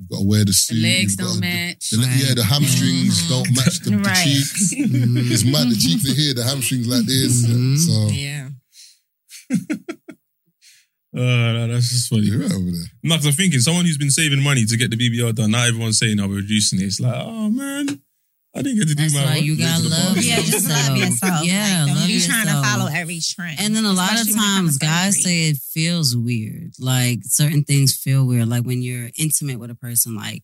[0.01, 0.79] You've got to wear the The suit.
[0.83, 1.91] legs don't to- match.
[1.91, 3.29] The, le- Yeah, the hamstrings Mm-hmm.
[3.31, 4.25] don't match the, the Right.
[4.25, 4.73] cheeks.
[5.33, 5.71] It's mad.
[5.71, 7.47] The cheeks are here, the hamstrings like this.
[7.47, 7.79] Mhm.
[7.79, 8.49] So Yeah.
[11.17, 12.23] Uh, that's just funny.
[12.27, 12.85] you're right over there.
[13.03, 15.51] No, because I'm thinking someone who's been saving money to get the BBL done.
[15.53, 18.03] Now everyone's saying, "Oh, we're reducing it." It's like, oh man,
[18.57, 19.43] I didn't get to do That's my why work.
[19.45, 20.21] you gotta to love party.
[20.29, 21.45] yeah, just love yourself.
[21.45, 23.57] Yeah, like, don't love be trying to follow every trend.
[23.61, 26.73] And then a lot of especially when it times guys say it feels weird.
[26.81, 28.49] Like certain things feel weird.
[28.49, 30.43] Like when you're intimate with a person, like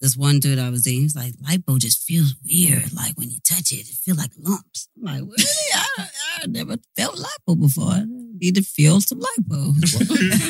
[0.00, 2.92] this one dude I was dating, he's like, lipo just feels weird.
[2.92, 4.88] Like when you touch it, it feels like lumps.
[4.98, 5.72] I'm like, really?
[5.98, 6.08] I,
[6.42, 8.04] I never felt lipo before.
[8.36, 9.72] I need to feel some lipo.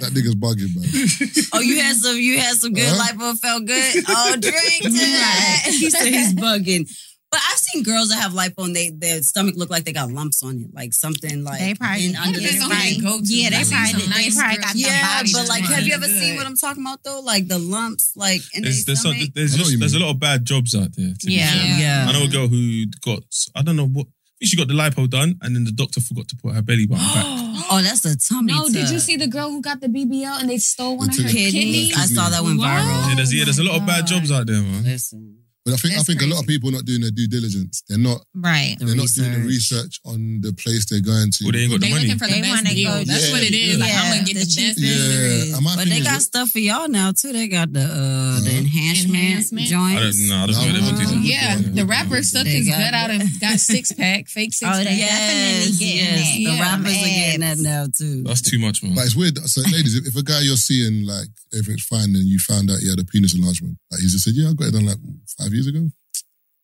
[0.00, 1.48] That nigga's bugging, man.
[1.52, 3.12] oh, you had some you had some good Huh?
[3.14, 4.04] lipo, felt good?
[4.08, 5.62] Oh, drink to that.
[5.70, 6.90] he said he's bugging.
[7.30, 10.10] But I've seen girls that have lipo and they their stomach look like they got
[10.10, 10.74] lumps on it.
[10.74, 13.02] Like something like they probably in under Yeah, the skin.
[13.02, 13.24] go-to.
[13.26, 15.32] Yeah, they probably they nice probably got with the Yeah, body.
[15.32, 16.02] but like, have you right.
[16.04, 17.20] ever seen what I'm talking about though?
[17.20, 19.30] Like the lumps, like in There's their there's, some, stomach.
[19.34, 21.12] there's I know what just there's a lot of bad jobs out there.
[21.18, 21.78] to be Yeah.
[21.78, 22.06] yeah.
[22.08, 23.22] I know a girl who got
[23.54, 24.06] I don't know what.
[24.44, 26.60] I think she got the lipo done, and then the doctor forgot to put her
[26.60, 27.24] belly button back.
[27.70, 28.52] oh, that's a tummy.
[28.52, 31.16] No, did you see the girl who got the BBL and they stole one of
[31.16, 31.52] her kidneys?
[31.52, 31.96] kidneys?
[31.96, 33.08] I saw that went viral.
[33.08, 34.84] Yeah, there's yeah, there's a lot of bad jobs out there, man.
[34.84, 37.10] Listen, But I think I That's think a lot of people are not doing their
[37.10, 37.82] due diligence.
[37.88, 38.76] They're not Right.
[38.78, 39.96] the they're not doing the research.
[39.96, 41.44] research on the place they're going to.
[41.44, 42.04] Well, they ain't got the They money.
[42.04, 42.92] looking for the They best wanna deal.
[42.92, 43.78] go- That's Yeah, what it is.
[43.78, 44.02] Like, yeah.
[44.02, 45.60] I'm gonna get The the, best cheapest deal yeah, is.
[45.64, 47.32] But they is, got stuff for y'all now too.
[47.32, 48.58] They got the uh the Uh-huh.
[48.60, 49.66] enhancement, Enhancement?
[49.66, 50.18] I joints.
[50.18, 50.36] don't know.
[50.36, 50.80] I don't know.
[50.80, 53.58] No, what they no, Yeah, the rapper sucked They his got gut out and got
[53.58, 54.84] six pack, fake six Oh, pack.
[54.84, 56.20] they Yes, definitely getting yes.
[56.28, 56.44] that.
[56.44, 58.22] The rappers are getting that now too.
[58.24, 58.94] That's too much, man.
[58.94, 59.38] But it's weird.
[59.48, 62.80] So, ladies, if, if a guy you're seeing like everything's fine, and you found out
[62.80, 64.98] he had a penis enlargement, like he just said, "Yeah, I got it done like
[65.38, 65.88] five years ago,"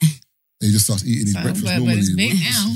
[0.03, 0.11] and
[0.61, 1.99] he just starts eating his So, breakfast but- but normally.
[2.01, 2.75] it's big now.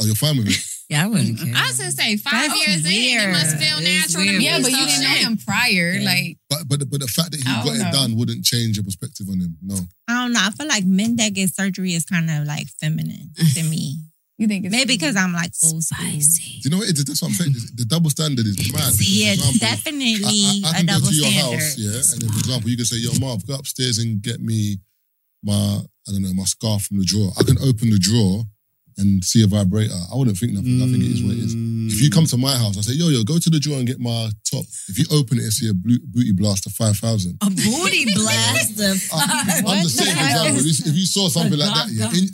[0.00, 0.56] Oh, you're fine with it.
[0.90, 1.54] Yeah, I wouldn't care.
[1.56, 3.32] I was gonna say five That's years in, it weird.
[3.32, 4.38] must feel It's natural to weird.
[4.40, 4.44] me.
[4.44, 5.26] Yeah, but you so didn't know shit.
[5.26, 5.92] him prior.
[5.94, 6.04] Yeah.
[6.04, 7.92] Like, But but but the fact that he I got don't it know.
[7.92, 9.56] done wouldn't change your perspective on him.
[9.62, 9.76] No.
[10.08, 10.40] I don't know.
[10.42, 14.02] I feel like men that get surgery is kind of like feminine to me.
[14.36, 15.96] you think it's Maybe because I'm like old school.
[15.98, 16.60] Spicy.
[16.60, 17.04] Do you know what it is?
[17.06, 17.54] That's what I'm saying.
[17.76, 18.92] The double standard is mad.
[18.92, 21.58] For Yeah, example, definitely I, I, I a can go double to your standard.
[21.62, 24.42] house, yeah, and then for example, you can say, "Yo, Marv, go upstairs and get
[24.42, 24.76] me
[25.42, 28.44] my I don't know my scarf from the drawer." I can open the drawer
[28.98, 29.94] and see a vibrator.
[30.12, 30.82] I wouldn't think nothing.
[30.82, 31.54] I think it is what it is.
[31.94, 33.86] If you come to my house, I say, "Yo, yo, go to the drawer and
[33.86, 37.38] get my top." If you open it and see a blue, booty blaster five thousand.
[37.42, 38.92] A booty blaster.
[39.14, 40.46] I'm What just saying, the for hell?
[40.46, 42.28] example, if you, saw something like that, yeah, in,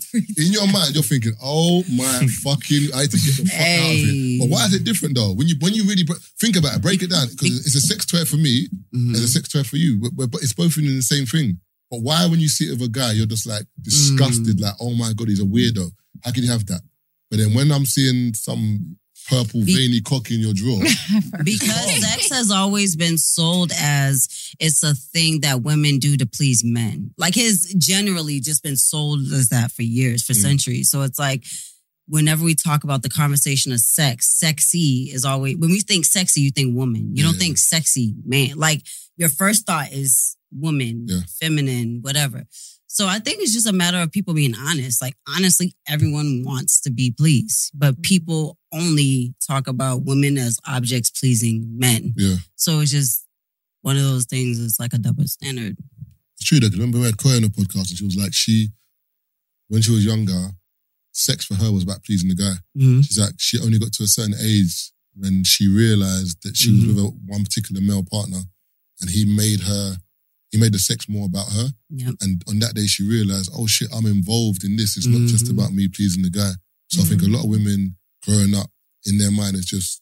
[0.47, 3.61] in your mind, you're thinking, "Oh my fucking, I need to get the fuck out
[3.61, 3.97] of Hey.
[4.03, 5.33] here." But why is it different though?
[5.35, 7.81] When you when you really bre- think about it, break it down because it's a
[7.81, 9.15] sex toy for me, Mhm.
[9.15, 11.61] and a sex toy for you, but, but, but it's both in the same thing.
[11.91, 14.95] But why, when you see it with a guy, you're just like disgusted, like, "Oh
[14.95, 15.91] my god, he's a weirdo.
[16.23, 16.83] How can you have that?"
[17.31, 18.97] But then when I'm seeing some
[19.29, 20.81] purple Be- veiny cock in your drawer,
[21.45, 26.63] Because sex has always been sold as it's a thing that women do to please
[26.65, 27.11] men.
[27.19, 30.43] Like his generally just been sold as that for years, for Mm.
[30.43, 30.91] centuries.
[30.91, 31.45] So it's like
[32.07, 36.41] whenever we talk about the conversation of sex, sexy is always when we think sexy,
[36.41, 37.15] you think woman.
[37.15, 38.57] You don't think sexy man.
[38.57, 38.83] Like
[39.19, 41.21] your first thought is woman, Yeah.
[41.41, 42.47] feminine, whatever.
[42.87, 45.01] So I think it's just a matter of people being honest.
[45.03, 51.11] Like honestly, everyone wants to be pleased, but people only talk about women as objects
[51.11, 52.15] pleasing men.
[52.17, 53.25] yeah, So it's just
[53.83, 54.59] one of those things.
[54.59, 55.77] It's like a double standard.
[56.37, 56.61] it's true.
[56.61, 58.69] Though, remember we had Koi on the podcast, and she was like, she
[59.69, 60.53] when she was younger,
[61.13, 62.55] sex for her was about pleasing the guy.
[62.77, 63.05] Mhm.
[63.05, 66.77] She's like, she only got to a certain age when she realized that she Mhm.
[66.77, 68.41] was with a, one particular male partner
[69.01, 69.97] and he made her,
[70.51, 71.69] he made the sex more about her.
[71.91, 72.15] Yep.
[72.21, 74.97] And on that day, she realized, oh shit, I'm involved in this.
[74.97, 75.51] It's not just Mhm.
[75.51, 76.53] about me pleasing the guy.
[76.91, 78.71] So I think a lot of women growing up
[79.05, 80.01] in their mind, it's just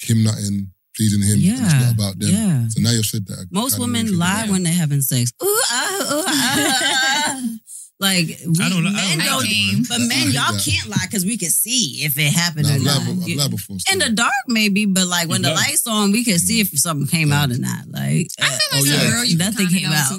[0.00, 1.38] him nutting, pleasing him.
[1.38, 2.30] and it's not about them.
[2.30, 2.68] Yeah.
[2.68, 3.46] So now you've said that.
[3.52, 5.32] Most women lie when they're having sex.
[5.42, 7.42] Ooh, ah, ooh, ah.
[8.00, 9.84] Like we, I don't- I men don't don't, like it, man.
[9.88, 10.62] but I men, y'all that.
[10.64, 12.32] can't lie because we can see if it it.
[12.32, 12.96] happened Nah, or I've not.
[12.96, 13.76] lied before- I've lied before.
[13.92, 16.72] In the dark, maybe, but like when the You lights on, we can see mm.
[16.72, 17.86] if something came out or not.
[17.88, 19.10] Like I feel like Oh, it's yeah.
[19.10, 20.08] girl you Nothing came out.
[20.08, 20.18] too.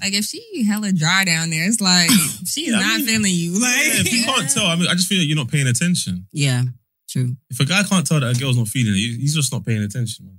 [0.00, 2.10] Like if she hella dry down there, it's like
[2.46, 3.52] she's Yeah, I not mean- feeling you.
[3.60, 5.66] Like Yeah, if you can't tell, I mean, I just feel like you're not paying
[5.66, 6.28] attention.
[6.30, 6.62] yeah,
[7.10, 7.34] true.
[7.50, 9.82] If a guy can't tell that a girl's not feeling it, he's just not paying
[9.82, 10.26] attention.
[10.26, 10.38] Man.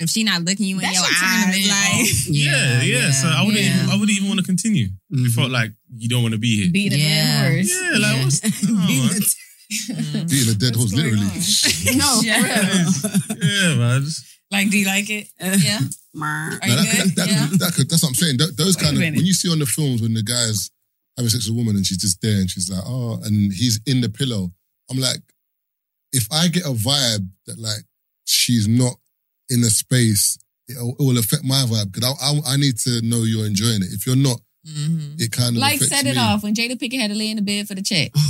[0.00, 2.26] if she not looking you in That your should turn a eyes, man like off.
[2.28, 3.10] Yeah, yeah.
[3.12, 3.76] So I wouldn't, Yeah.
[3.76, 4.10] even, I wouldn't
[4.84, 5.24] even want to continue.
[5.24, 5.26] Mhm.
[5.26, 6.70] It felt like you don't want to be here.
[6.72, 7.70] Beat a dead horse.
[7.82, 8.72] yeah, like what's oh,
[10.14, 10.26] man.
[10.28, 11.26] Beating a dead horse, literally.
[11.96, 13.42] no, for real.
[13.42, 14.04] yeah, man.
[14.50, 15.28] Like, do you like it?
[15.40, 15.78] Yeah.
[15.78, 17.02] Are Now, you that, good?
[17.02, 17.46] could- that, yeah.
[17.58, 18.36] that could, that's what I'm saying.
[18.38, 20.70] Th- those kind of when you see on the films when the guy's
[21.16, 23.80] having sex with a woman and she's just there and she's like, oh, and he's
[23.86, 24.52] in the pillow.
[24.90, 25.22] I'm like,
[26.12, 27.84] if I get a vibe that like
[28.26, 28.92] she's not
[29.48, 32.76] in a space, it, will- it will affect my vibe because I, I I need
[32.80, 33.92] to know you're enjoying it.
[33.92, 35.20] If you're not, Mhm.
[35.20, 36.20] it kind of Like, set it me.
[36.20, 38.12] off when Jada Pinkett had to lay in the bed for the check.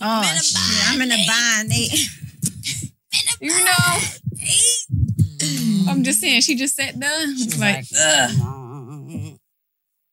[0.00, 0.56] Oh, shit.
[0.88, 1.70] I'm in a bind.
[1.70, 1.88] They,
[3.40, 4.00] You know?
[5.88, 7.12] I'm just saying, she just sat down.
[7.36, 9.38] It's like, ugh.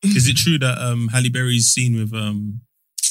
[0.03, 2.61] Is it true that um, Halle Berry's scene with um,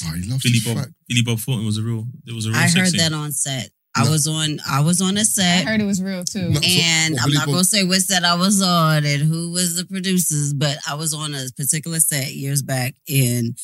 [0.07, 0.93] Oh, he loves Billy Bob fuck.
[1.09, 2.07] Billy Bob Thornton was a real?
[2.27, 2.59] It was a real.
[2.59, 2.99] I sex heard scene?
[2.99, 3.71] that on set.
[3.97, 4.11] I No.
[4.11, 4.59] was on.
[4.69, 5.67] I was on a I set.
[5.67, 6.51] I heard it was real too.
[6.51, 6.61] No.
[6.63, 9.85] And what, I'm not gonna say what set I was on and who was the
[9.85, 13.57] producers, but I was on a particular set years back, and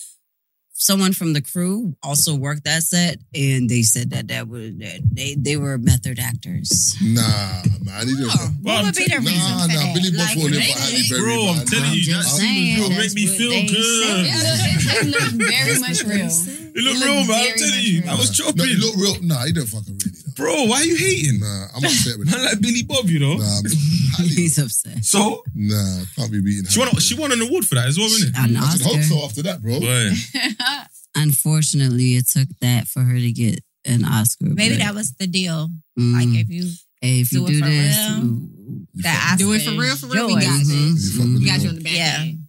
[0.73, 5.01] someone from the crew also worked that set, and they said that that was that
[5.13, 6.95] they they were method actors.
[7.03, 8.31] Nah, man, he didn't.
[8.31, 9.95] oh, Well, what would be the telling- reason Nah, for nah, that?
[9.95, 12.79] Billy Bob Like, Thornton they- for Halle Bro, I'm telling you, that just scene saying,
[12.79, 12.99] was real.
[12.99, 14.27] Make me feel they good.
[14.27, 14.31] It
[15.03, 16.31] it looked very much real.
[16.75, 17.47] It It looked looked real, man.
[17.53, 18.01] I'm telling you.
[18.03, 18.11] real.
[18.11, 18.67] I was No, chopping.
[18.69, 19.17] he look real.
[19.23, 20.11] Nah, he don't fucking really.
[20.27, 20.33] Though.
[20.37, 21.41] Bro, why are you hating?
[21.41, 22.45] Nah, I'm upset with Man, him.
[22.47, 23.37] like Billy Bob, you know.
[23.37, 23.65] Nah, I'm-
[24.17, 25.05] Halle, He's upset.
[25.05, 26.65] So nah, can't be beating.
[26.67, 26.89] she won.
[26.99, 28.35] She won an award for that as well, isn't it?
[28.39, 29.03] An I should hope Oscar.
[29.15, 29.81] so after that, bro.
[29.81, 30.11] Boy.
[31.17, 34.47] Unfortunately, it took that for her to get an Oscar.
[34.47, 35.69] Maybe but, that was the deal.
[35.99, 39.53] mm, Like, if you hey, if you do it for this, real, mm, that do
[39.53, 40.27] it Oscar for real, for real.
[40.29, 40.45] We yours.
[40.47, 40.75] got you.
[40.75, 41.39] You mhm.
[41.41, 41.93] We got you on the back.
[41.93, 42.17] Yeah.
[42.21, 42.40] end.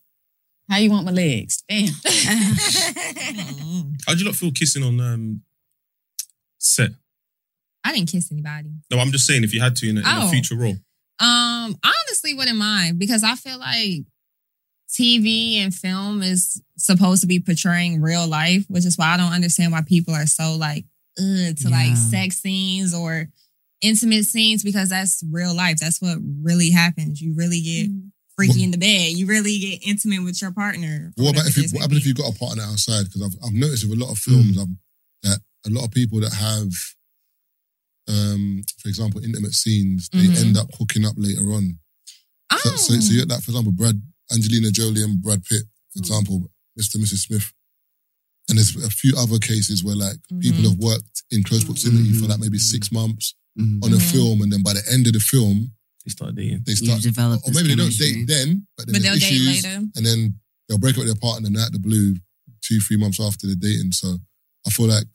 [0.72, 1.64] How you want my legs?
[1.68, 1.88] Damn.
[4.08, 5.42] How'd you not feel kissing on um,
[6.60, 6.92] set?
[7.84, 8.70] I didn't kiss anybody.
[8.90, 10.30] No, I'm just saying if you had to in a, in a Oh.
[10.30, 10.78] future role.
[11.20, 14.06] Um, I honestly, wouldn't mind because I feel like
[14.90, 19.34] TV and film is supposed to be portraying real life, which is why I don't
[19.34, 20.86] understand why people are so like
[21.20, 21.96] ugh, to like Yeah.
[21.96, 23.28] sex scenes or
[23.82, 25.78] intimate scenes because that's real life.
[25.78, 27.20] That's what really happens.
[27.22, 27.90] You really get
[28.48, 29.14] freaky in the bed.
[29.14, 31.12] You really get intimate with your partner.
[31.16, 33.06] What about if you, Whatever what happens if you got a partner outside?
[33.06, 34.78] Because I've, I've noticed with a lot of films um,
[35.24, 36.72] that a lot of people that have,
[38.08, 40.38] um, for example, intimate scenes, they Mhm.
[40.38, 41.64] end up hooking up later on.
[41.68, 42.60] may be.
[42.64, 42.76] So, Oh.
[42.76, 44.02] so, so you get that, for example, Brad,
[44.32, 46.02] Angelina Jolie and Brad Pitt, for Mm.
[46.02, 46.96] example, Mr.
[46.96, 47.20] and Mrs.
[47.28, 47.54] Smith.
[48.50, 50.70] And there's a few other cases where like people Mhm.
[50.70, 52.30] have worked in close proximity for Mhm.
[52.30, 53.84] like maybe six months Mhm.
[53.84, 54.12] on a Mhm.
[54.12, 55.72] film, and then by the end of the film,
[56.06, 56.64] They start dating.
[56.66, 58.26] they You start, develop or this maybe they don't chemistry.
[58.26, 59.78] date then, but then but there's they'll date issues, later.
[59.96, 60.36] and then
[60.68, 62.16] they'll break up with their partner and they're out the blue
[62.62, 63.92] two, three months after the dating.
[63.92, 64.18] So
[64.66, 65.06] I feel like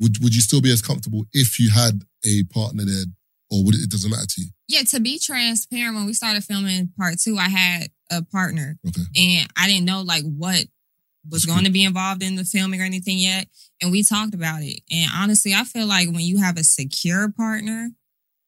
[0.00, 3.04] would would you still be as comfortable if you had a partner there,
[3.50, 4.48] or would it, it doesn't matter to you?
[4.68, 9.02] Yeah, to be transparent, when we started filming part two, I had a partner Okay.
[9.16, 10.64] and I didn't know like what
[11.30, 11.66] was That's going cool.
[11.66, 13.46] to be involved in the filming or anything yet.
[13.80, 14.80] And we talked about it.
[14.90, 17.90] And honestly, I feel like when you have a secure partner,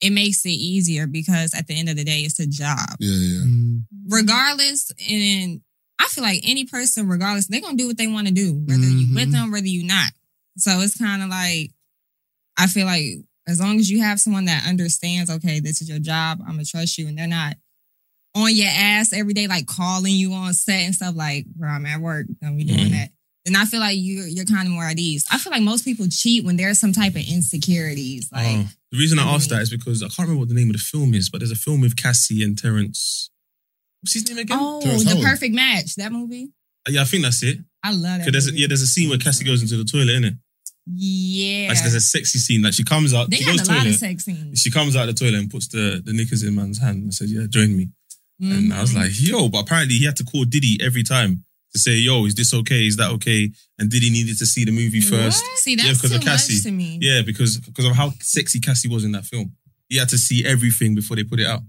[0.01, 2.79] it makes it easier because at the end of the day, it's a job.
[3.01, 3.41] Yeah, yeah.
[3.45, 3.85] Mhm.
[4.09, 5.61] Regardless, and
[5.99, 8.83] I feel like any person, regardless, they're gonna do what they want to do, whether
[8.89, 9.33] you with Mhm.
[9.33, 10.13] them, whether you not.
[10.59, 11.73] So it's kind of like
[12.57, 13.05] I feel like
[13.49, 16.65] as long as you have someone that understands, okay, this is your job, I'm gonna
[16.65, 17.57] trust you, and they're not
[18.35, 21.87] on your ass every day, like calling you on set and stuff like, bro, I'm
[21.87, 22.91] at work, don't be doing Mhm.
[22.93, 23.11] that.
[23.45, 25.25] Then I feel like you're you're kind of more at ease.
[25.31, 28.29] I feel like most people cheat when there's some type of insecurities.
[28.33, 28.69] Like Oh.
[28.95, 30.75] The reason I I asked that is because I can't remember what the name of
[30.77, 33.29] the film is, but there's a film with Cassie and Terrence.
[34.01, 34.57] What's his name again?
[34.61, 35.25] Oh, Terrence the Howard.
[35.25, 35.97] perfect match.
[35.97, 36.53] That movie.
[36.89, 37.59] Yeah, I think that's it.
[37.83, 38.25] I love that.
[38.25, 38.61] 'Cause there's a, movie.
[38.61, 40.39] yeah, there's a scene where Cassie goes into the toilet, innit?
[40.87, 41.69] Yeah.
[41.71, 42.63] Like, there's a sexy scene.
[42.63, 43.91] Like she comes out, they she had goes a lot toilet.
[43.95, 44.61] of sex scenes.
[44.61, 47.13] She comes out of the toilet and puts the, the knickers in man's hand and
[47.15, 47.89] says, "Yeah, join me."
[48.41, 48.97] And I was Mhm.
[48.97, 52.35] like, "Yo!" But apparently he had to call Diddy every time to say, "Yo, is
[52.35, 52.87] this okay?
[52.87, 55.43] Is that okay?" And did he needed to see the movie first.
[55.45, 55.59] What?
[55.59, 56.61] See, Yeah, that's because of Cassie.
[56.63, 56.99] to me.
[57.03, 59.53] Yeah, because because of how sexy Cassie was in that film.
[59.89, 61.61] He had to see everything before they put it out.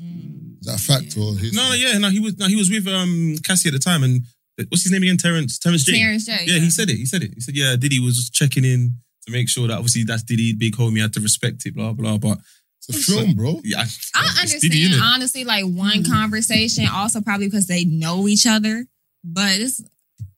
[0.00, 0.60] Mm.
[0.60, 1.52] Is that a fact or his?
[1.52, 4.02] No, no, yeah, no, he was no, he was with um Cassie at the time,
[4.02, 4.22] and
[4.68, 5.16] what's his name again?
[5.16, 5.98] Terrence, Terrence J.
[5.98, 6.38] Terrence J.
[6.46, 6.96] Yeah, he said it.
[6.96, 7.32] He said it.
[7.34, 10.52] He said, yeah, Diddy was just checking in to make sure that obviously that's Diddy,
[10.54, 12.18] big homie, had to respect it, blah blah.
[12.18, 12.38] But
[12.78, 13.60] It's a film, bro.
[13.64, 15.02] yeah, I it's understand, Diddy, innit?
[15.02, 18.86] honestly, like one conversation, also probably because they know each other,
[19.24, 19.82] but it's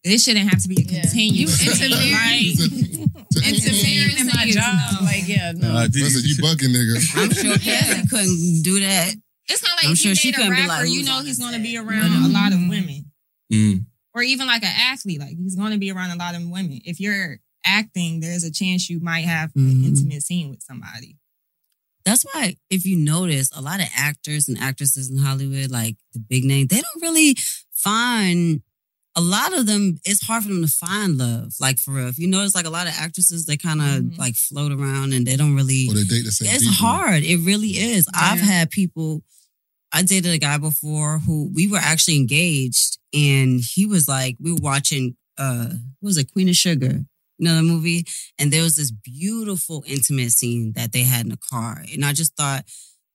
[0.04, 1.00] it shouldn't have to be a Yeah.
[1.02, 3.08] continuous You thing, interfering.
[3.44, 4.74] Interfering in my job.
[5.00, 5.04] no.
[5.06, 5.74] Like, yeah, no.
[5.76, 7.16] Uh, Diddy, I you bugging, nigga.
[7.22, 9.14] I'm sure Cassie couldn't do that.
[9.48, 11.22] It's not like I'm if sure you she a couldn't be rapper, like, you know
[11.22, 13.06] he's going to be around a lot of women.
[13.52, 13.84] Mm.
[14.14, 16.80] or even like an athlete, like he's going to be around a lot of women.
[16.84, 19.84] If you're acting, there's a chance you might have an Mhm.
[19.86, 21.16] intimate scene with somebody.
[22.04, 26.18] That's why, if you notice, a lot of actors and actresses in Hollywood, like the
[26.18, 27.36] big name, they don't really
[27.72, 28.62] find.
[29.14, 31.52] A lot of them, it's hard for them to find love.
[31.60, 34.18] Like for real, if you notice, like a lot of actresses, they kind of Mhm.
[34.18, 35.88] like float around and they don't really.
[35.90, 36.76] Or they date the same It's people.
[36.86, 37.22] hard.
[37.22, 38.06] It really is.
[38.14, 39.22] I've had people.
[39.92, 44.52] I dated a guy before who we were actually engaged, and he was like, we
[44.52, 45.16] were watching.
[45.38, 45.66] uh
[46.00, 46.32] What was it?
[46.32, 47.04] Queen of Sugar.
[47.38, 48.06] You know the movie,
[48.38, 52.12] and there was this beautiful intimate scene that they had in the car, and I
[52.12, 52.64] just thought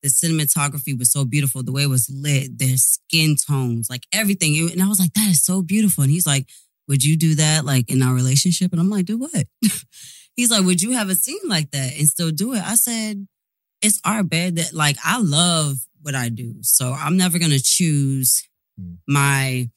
[0.03, 1.63] the cinematography was so beautiful.
[1.63, 5.29] The way it was lit, their skin tones, like everything, and I was like, that
[5.29, 6.03] is so beautiful.
[6.03, 6.47] And he's like,
[6.87, 8.71] would you do that like in our relationship?
[8.71, 9.47] And I'm like, do what?
[10.35, 12.61] he's like, would you have a scene like that and still do it?
[12.63, 13.27] I said
[13.81, 16.55] it's our bed that like I love what I do.
[16.61, 18.47] So I'm never gonna choose
[18.79, 18.97] Mm.
[19.07, 19.69] my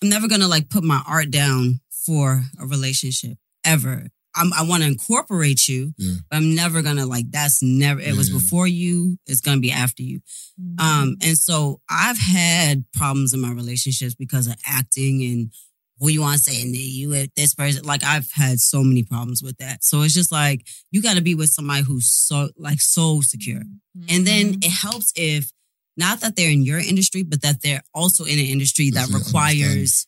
[0.00, 4.10] I'm never gonna like put my art down for a relationship ever.
[4.38, 6.14] I'm, I want to incorporate you, Yeah.
[6.30, 8.38] but I'm never gonna like that's never it was Yeah.
[8.38, 10.20] before you, it's gonna be after you.
[10.60, 10.80] Mm-hmm.
[10.80, 15.52] Um, and so I've had problems in my relationships because of acting and
[15.98, 17.84] who you want to say, and you with this person.
[17.84, 19.82] Like I've had so many problems with that.
[19.82, 23.60] So it's just like you got to be with somebody who's so like so secure,
[23.60, 24.06] mm-hmm.
[24.08, 24.62] and then mm-hmm.
[24.62, 25.52] it helps if
[25.96, 30.06] not that they're in your industry, but that they're also in an industry that requires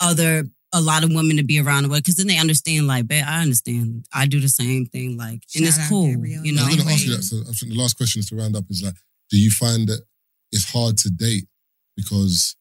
[0.00, 3.08] other a lot of women to be around the way because then they understand like,
[3.08, 4.06] babe, I understand.
[4.14, 6.44] I do the same thing, like, and it's cool, Gabrielle.
[6.44, 6.62] you know.
[6.62, 7.22] I'm going to ask you that.
[7.22, 8.94] So I think the last question is to round up is like,
[9.30, 10.02] do you find that
[10.52, 11.46] it's hard to date
[11.96, 12.56] because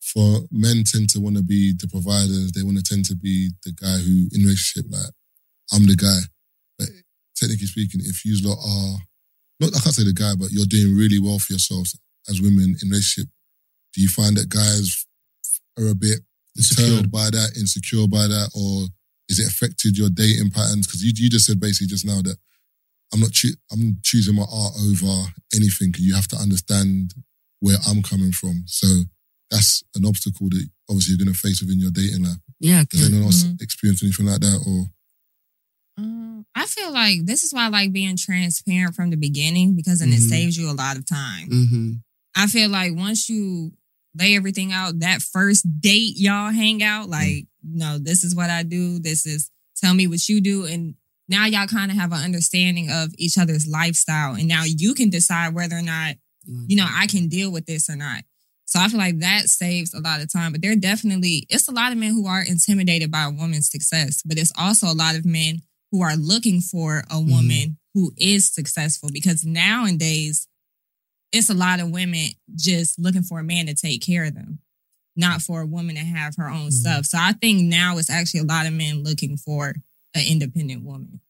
[0.00, 3.50] for men tend to want to be the providers, they want to tend to be
[3.64, 5.12] the guy who in relationship like
[5.72, 6.20] I'm the guy,
[6.78, 6.88] but
[7.36, 8.98] technically speaking, if you lot are
[9.60, 12.76] not, I can't say the guy, but you're doing really well for yourselves as women
[12.82, 13.30] in relationship.
[13.94, 15.06] Do you find that guys
[15.78, 16.20] are a bit
[16.56, 18.88] disturbed by that, insecure by that, or
[19.28, 20.86] is it affected your dating patterns?
[20.86, 22.36] Because you, you just said basically just now that
[23.12, 25.94] I'm not choo- I'm choosing my art over anything.
[25.98, 27.14] You have to understand
[27.60, 28.64] where I'm coming from.
[28.66, 28.86] So
[29.50, 32.36] that's an obstacle that obviously you're going to face within your dating life.
[32.60, 33.60] Yeah, Does anyone else Mhm.
[33.62, 34.62] experience anything like that?
[34.66, 34.90] Or
[35.98, 40.00] Um, I feel like this is why I like being transparent from the beginning because
[40.00, 40.28] then it Mhm.
[40.28, 41.48] saves you a lot of time.
[41.48, 41.92] hmm
[42.38, 43.72] I feel like once you
[44.18, 47.10] lay everything out, that first date y'all hang out, mm.
[47.10, 50.66] like, you know, this is what I do, this is tell me what you do.
[50.66, 50.94] And
[51.28, 54.34] now y'all kind of have an understanding of each other's lifestyle.
[54.34, 56.14] And now you can decide whether or not,
[56.44, 58.22] you know, I can deal with this or not.
[58.66, 60.52] So I feel like that saves a lot of time.
[60.52, 64.22] But there definitely, it's a lot of men who are intimidated by a woman's success,
[64.24, 67.30] but it's also a lot of men who are looking for a mm-hmm.
[67.30, 70.48] woman who is successful because nowadays
[71.36, 74.58] it's a lot of women just looking for a man to take care of them,
[75.16, 77.04] not for a woman to have her own stuff.
[77.06, 79.74] So I think now it's actually a lot of men looking for
[80.14, 81.20] an independent woman.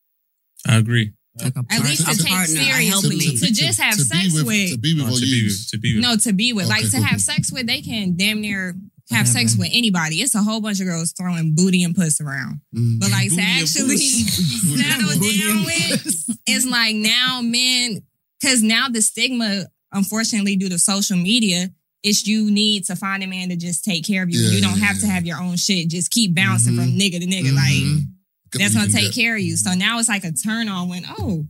[0.66, 1.12] I agree.
[1.42, 2.86] Like a At least to take partner, seriously.
[2.86, 3.52] helping To me.
[3.52, 5.94] just have to sex with, with- to be with No, to be with, to be
[5.96, 6.02] with.
[6.02, 8.74] No, to be with, Okay, like to have sex with, they can damn near
[9.10, 10.16] have sex with anybody.
[10.16, 12.60] It's a whole bunch of girls throwing booty and puss around.
[12.74, 12.98] Mm.
[12.98, 18.02] But like to Booty and actually settle down with, it's like now men,
[18.40, 21.70] because now the stigma, unfortunately, due to social media,
[22.02, 24.40] it's you need to find a man to just take care of you.
[24.40, 25.88] Yeah, you don't yeah, have to have your own shit.
[25.88, 26.76] Just keep bouncing Mhm.
[26.76, 27.52] from nigga to nigga.
[27.52, 27.54] Mhm.
[27.54, 28.08] Like
[28.52, 29.14] that's gonna take get.
[29.14, 29.56] care of you.
[29.56, 31.46] So now it's like a turn on when oh.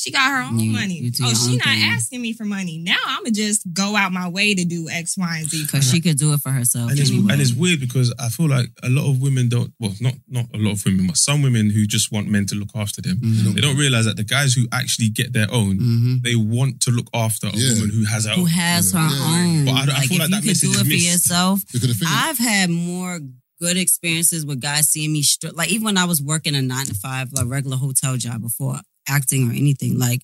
[0.00, 0.98] She got her own You- money.
[0.98, 1.82] you oh, your she not thing.
[1.82, 2.78] asking me for money.
[2.78, 5.64] Now I'm gonna just go out my way to do X, Y, and Z.
[5.66, 6.90] Because she could do it for herself.
[6.90, 7.32] and it's, anyway.
[7.34, 9.74] and it's weird because I feel like a lot of women don't.
[9.78, 12.54] Well, not not a lot of women, but some women who just want men to
[12.54, 13.18] look after them.
[13.18, 13.54] Mhm.
[13.54, 16.22] They don't realize that the guys who actually get their own, Mhm.
[16.22, 17.74] they want to look after a Yeah.
[17.74, 18.46] woman who has her Who own.
[18.46, 19.34] has her Yeah.
[19.44, 19.64] own?
[19.66, 20.92] But I don't- I like feel if like you that could do is it for
[20.94, 21.64] yourself.
[21.72, 23.20] Because the thing is, I've had more
[23.60, 26.86] good experiences with guys seeing me str- like even when I was working a nine
[26.86, 28.80] to five, like regular hotel job before
[29.10, 29.98] acting or anything.
[29.98, 30.22] Like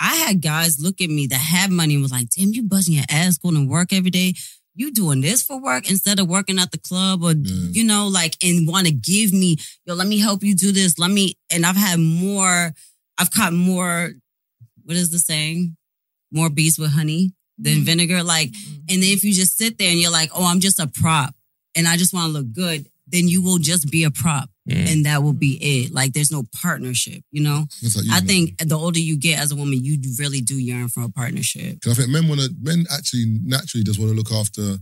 [0.00, 2.94] I had guys look at me that had money and was like, "Damn, you buzzing
[2.94, 4.34] your ass going to work every day."
[4.78, 7.68] You doing this for work instead of working at the club or Yeah.
[7.72, 9.56] you know, like and want to give me,
[9.86, 10.98] yo, let me help you do this.
[10.98, 12.74] Let me and I've had more,
[13.16, 14.12] I've caught more,
[14.84, 15.76] what is the saying?
[16.30, 17.84] More bees with honey than mm.
[17.84, 18.22] vinegar.
[18.22, 18.74] Like, mm-hmm.
[18.90, 21.34] and then if you just sit there and you're like, oh, I'm just a prop
[21.74, 24.50] and I just want to look good, then you will just be a prop.
[24.68, 24.92] Mm.
[24.92, 25.92] And that will be it.
[25.92, 27.66] Like there's no partnership, you know?
[27.82, 28.26] like you, I man.
[28.26, 31.80] think the older you get as a woman, you really do yearn for a partnership.
[31.80, 34.78] 'Cause I think men want to, men actually naturally just want to look after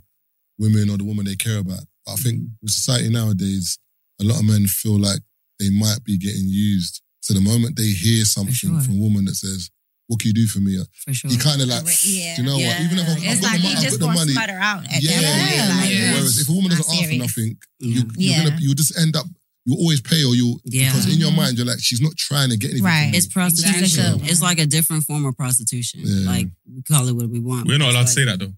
[0.59, 1.85] women or the woman they care about.
[2.07, 3.79] But I think with society nowadays,
[4.21, 5.21] a lot of men feel like
[5.59, 7.03] they might be getting used.
[7.21, 8.81] So the moment they hear something sure.
[8.81, 9.71] from a woman that says,
[10.09, 11.31] "What can you do for me?" For sure.
[11.31, 12.37] You kind of like, Yeah.
[12.39, 12.81] You know what?
[12.81, 14.33] Even if I've, I've got like the, you mo- I've just got the gonna money,
[14.33, 15.57] sputter out at yeah, that point.
[15.57, 15.97] yeah, Like, yeah.
[15.97, 16.13] Yeah.
[16.15, 17.19] Whereas if a woman doesn't ask for serious.
[17.21, 17.95] nothing, Yeah.
[17.97, 19.27] you, you're gonna you just end up
[19.67, 20.91] you always pay or you Yeah.
[20.91, 22.85] because in your mind you're like she's not trying to get anything.
[22.85, 23.11] Right.
[23.15, 23.83] It's prostitution.
[23.85, 24.29] Exactly.
[24.29, 26.01] It's like a different form of prostitution.
[26.05, 26.27] Yeah.
[26.31, 27.67] Like we call it what we want.
[27.67, 28.53] We're not allowed to say that though.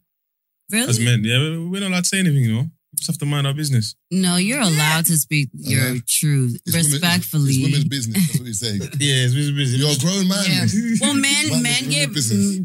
[0.73, 0.89] Really?
[0.89, 2.43] As men, yeah, we- we're not allowed to say anything.
[2.43, 3.95] You know, we just have to mind our business.
[4.11, 7.53] No, you're allowed to speak your truth It's women- respectfully.
[7.55, 8.27] It's, women's business.
[8.27, 8.81] That's what you're saying.
[8.99, 9.81] Yeah, it's women's business.
[9.81, 10.45] You're a grown man.
[10.49, 10.67] Yeah.
[11.03, 12.11] well, men, men get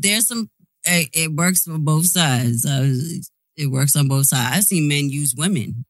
[0.01, 0.49] there's some.
[0.83, 2.65] It, it works for both sides.
[2.65, 2.91] Uh,
[3.55, 4.57] it works on both sides.
[4.57, 5.85] I've seen men use women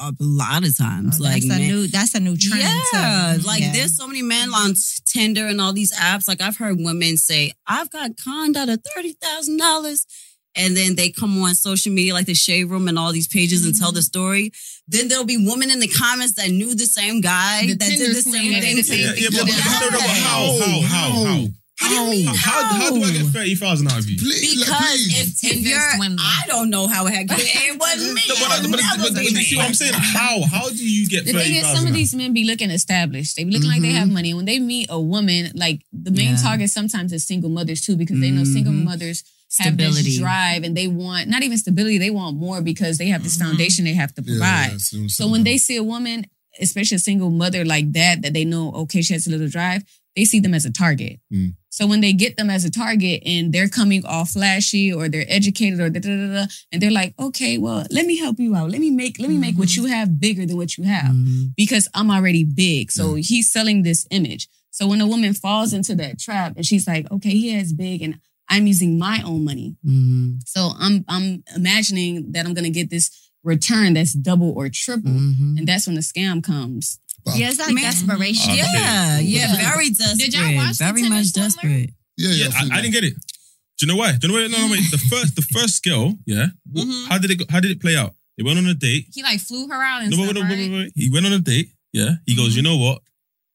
[0.00, 1.20] a lot of times.
[1.20, 2.62] Oh, like that's a men, new that's a new trend.
[2.92, 3.46] Yeah, too.
[3.46, 3.72] like Yeah.
[3.72, 4.74] there's so many men on
[5.06, 6.28] Tinder and all these apps.
[6.28, 10.06] Like I've heard women say, "I've got conned out of thirty thousand dollars,"
[10.54, 13.64] and then they come on social media, like the Shade Room and all these pages,
[13.64, 14.04] and tell the mm-hmm.
[14.04, 14.52] story.
[14.86, 18.04] Then there'll be women in the comments that knew the same guy The that Tinder
[18.06, 18.76] did the same thing.
[18.76, 19.46] did to the Yeah, same yeah, thing.
[19.46, 21.46] but, but no, no, but how, how, how, how?
[21.80, 22.26] What do you mean?
[22.26, 24.16] How, how do I get thirty thousand out of you?
[24.18, 25.44] Please, like, Because please.
[25.44, 26.22] if, if you're, swindler.
[26.24, 27.38] I don't know how it happened.
[27.40, 28.20] It wasn't me.
[28.28, 29.68] No, but, I'll but, but, never but, but be you see what me.
[29.68, 29.92] I'm saying?
[29.94, 30.42] How?
[30.50, 33.36] How do you get The thing is, some of these men be looking established.
[33.36, 34.34] They be looking like they have money.
[34.34, 36.36] When they meet a woman, like the main Yeah.
[36.42, 38.84] target sometimes is single mothers too, because they know single Mhm.
[38.84, 39.22] mothers
[39.60, 40.02] have Stability.
[40.02, 43.36] this drive and they want not even stability, they want more because they have this
[43.36, 44.72] foundation they have to provide.
[44.72, 46.26] yeah, so- So when they see a woman,
[46.60, 49.84] especially a single mother like that, that they know, okay, she has a little drive,
[50.18, 51.20] they see them as a target.
[51.32, 51.54] Mm.
[51.70, 55.24] So when they get them as a target and they're coming all flashy or they're
[55.28, 58.56] educated or da da da da, and they're like, okay, well, let me help you
[58.56, 58.68] out.
[58.70, 61.52] Let me make let me make what you have bigger than what you have Mhm.
[61.56, 62.90] because I'm already big.
[62.90, 64.48] So he's selling this image.
[64.70, 68.02] So when a woman falls into that trap and she's like, okay, he has big
[68.02, 69.76] and I'm using my own money.
[69.86, 70.40] Mhm.
[70.46, 73.06] So I'm I'm imagining that I'm gonna get this
[73.44, 75.12] return that's double or triple.
[75.12, 75.58] Mhm.
[75.58, 76.98] And that's when the scam comes.
[77.32, 77.84] But- yeah, it's like Man.
[77.84, 78.52] desperation.
[78.52, 78.58] Okay.
[78.62, 79.72] Yeah, yeah, Yeah.
[79.74, 80.18] very desperate.
[80.18, 81.48] Did y'all watch very Tinder much Swindler?
[81.48, 81.90] desperate.
[82.16, 83.14] yeah, yeah, Yeah, I, I didn't get it.
[83.14, 84.12] Do you know why?
[84.16, 84.46] Do you know why?
[84.48, 84.90] No, no, wait.
[84.90, 86.46] The first, the first girl, yeah.
[86.74, 87.08] wh- Mhm.
[87.08, 87.36] How did it?
[87.36, 88.14] Go, how did it play out?
[88.36, 89.06] They went on a date.
[89.14, 90.70] He like flew her out and No, stuff, wait, wait, wait, right?
[90.70, 90.92] wait, wait.
[90.94, 91.70] He went on a date.
[91.92, 92.16] Yeah.
[92.26, 93.02] He goes, you know what?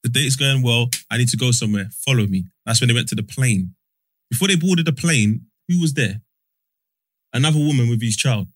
[0.03, 0.89] The date's going well.
[1.09, 1.89] I need to go somewhere.
[2.05, 2.45] Follow me.
[2.65, 3.75] That's when they went to the plane.
[4.29, 6.21] Before they boarded the plane, who was there?
[7.33, 8.47] Another woman with his child.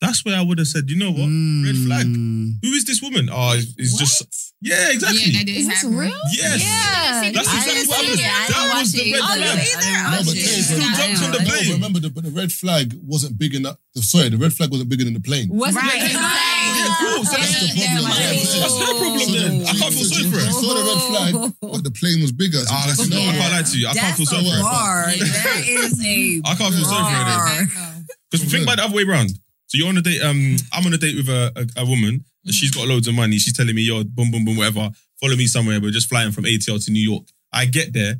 [0.00, 1.26] That's where I would have said, you know what?
[1.26, 2.06] Red flag.
[2.06, 2.62] Mm.
[2.62, 3.28] Who is this woman?
[3.32, 5.22] Oh, it's, it's just yeah, exactly.
[5.26, 6.14] Yeah, that did Is this real?
[6.30, 6.62] yes.
[6.62, 7.30] Yeah.
[7.34, 8.18] That's exactly didn't what see happened.
[8.18, 8.22] it.
[8.22, 9.12] That didn't was the it.
[9.12, 9.42] red Oh, flag.
[9.42, 9.90] you either?
[9.90, 10.64] No, Oh, but shit.
[10.64, 11.66] Still I jumped on the plane.
[11.66, 11.74] it.
[11.74, 13.76] Remember, the, but the red flag wasn't big enough.
[13.98, 15.48] Sorry, the red flag wasn't bigger than the plane.
[15.50, 16.78] What's Right, the exactly.
[16.78, 17.24] Yeah, cool.
[17.26, 17.74] So That's the problem.
[17.74, 19.52] Yeah, That's that's her problem So then.
[19.66, 20.52] I can't feel sorry she- for She her.
[20.62, 21.32] saw the red flag,
[21.74, 22.62] but the plane was bigger.
[22.62, 23.86] So Ah, that's, that's no, I not- can't lie to you.
[23.90, 24.62] I can't feel sorry for a her.
[24.62, 24.94] bar.
[25.10, 26.14] That is a
[26.46, 28.06] I can't feel sorry for her.
[28.30, 29.34] Because think about the other way around.
[29.68, 30.20] So you're on a date.
[30.22, 32.24] Um, I'm on a date with a, a, a woman.
[32.44, 33.38] and She's got loads of money.
[33.38, 34.90] She's telling me, "Yo, boom, boom, boom, whatever.
[35.20, 35.80] Follow me somewhere.
[35.80, 38.16] We're just flying from ATL to New York." I get there.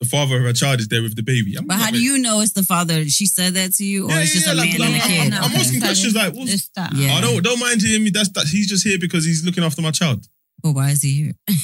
[0.00, 1.54] The father of her child is there with the baby.
[1.56, 3.04] I'm But how do you know it's the father?
[3.08, 4.90] She said that to you, or Yeah, it's yeah, just yeah, a like, man like,
[4.90, 5.32] and a I'm, kid?
[5.38, 5.60] I'm Okay.
[5.60, 6.70] asking questions like, what's.
[6.94, 7.14] Yeah.
[7.14, 8.04] I don't don't mind him.
[8.12, 8.46] That's that.
[8.48, 10.26] He's just here because he's looking after my child.
[10.62, 11.32] But why is he here?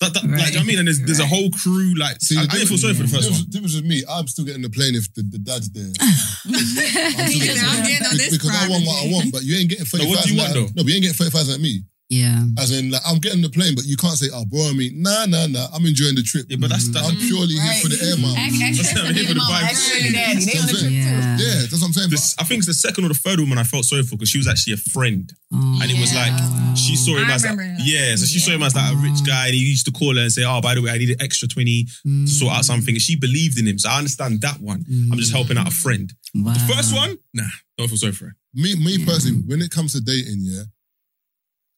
[0.00, 0.32] That, that, Right.
[0.40, 1.92] Like, do you know what I mean, and there's, there's a whole crew.
[1.94, 3.50] Like, See, I, I didn't feel sorry for the first difference, one.
[3.52, 5.84] difference with me, I'm still getting the plane if the, the dad's there.
[6.48, 9.28] I'm He still just, I'm getting on Be- this because I want what I want,
[9.32, 10.68] but you ain't getting No, 30,000 what do you want, at- though?
[10.72, 11.82] No, but you ain't getting 30,000 at me.
[12.10, 12.42] Yeah.
[12.58, 14.90] As in, like, I'm getting the plane, but you can't say, oh, borrow me.
[14.92, 15.70] Nah, nah, nah.
[15.72, 16.46] I'm enjoying the trip.
[16.50, 16.98] Yeah, but that's mm.
[16.98, 18.34] that's I'm purely here for the air miles.
[18.34, 19.70] Act- act- That's what I'm here for the vibes.
[19.70, 21.38] Actually, daddy, they on the trip Yeah.
[21.38, 22.10] Yeah, that's what I'm saying.
[22.10, 24.28] This, I think it's the second or the third woman I felt sorry for because
[24.28, 25.30] she was actually a friend.
[25.54, 25.78] Oh.
[25.78, 26.34] And it was like,
[26.74, 27.78] she saw him I as like, that.
[27.86, 30.18] yeah, so she saw him as like a rich guy and he used to call
[30.18, 32.66] her and say, oh, by the way, I need an extra 20 to sort out
[32.66, 32.74] mm.
[32.74, 32.94] something.
[32.98, 33.78] And she believed in him.
[33.78, 34.82] So I understand that one.
[35.14, 35.38] I'm just mm.
[35.38, 36.10] helping out a friend.
[36.34, 36.58] Wow.
[36.58, 38.36] The first one, nah, don't feel sorry for her.
[38.54, 40.66] Me, me personally, when it comes to dating, yeah,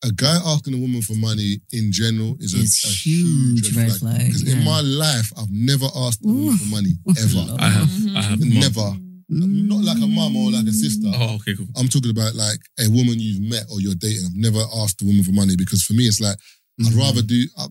[0.04, 3.88] a guy asking a woman for money in general is a, a huge huge red
[3.88, 4.26] red flag.
[4.26, 7.56] Because in my life, I've never asked a woman for money ever.
[7.60, 8.40] I have, I have.
[8.40, 8.96] Never.
[9.34, 11.08] Not like a mum or like a sister.
[11.14, 11.66] Oh, okay, cool.
[11.76, 14.26] I'm talking about like a woman you've met or you're dating.
[14.26, 16.36] I've never asked a woman for money because for me, it's like
[16.84, 17.46] I'd rather do.
[17.56, 17.66] I,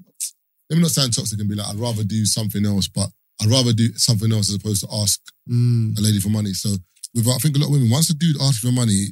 [0.69, 3.09] let me not sound toxic and be like I'd rather do something else, but
[3.41, 5.19] I'd rather do something else as opposed to ask
[5.49, 5.97] Mm.
[5.97, 6.53] a lady for money.
[6.53, 6.69] So
[7.15, 9.07] with I think a lot of women, once a dude asks for money,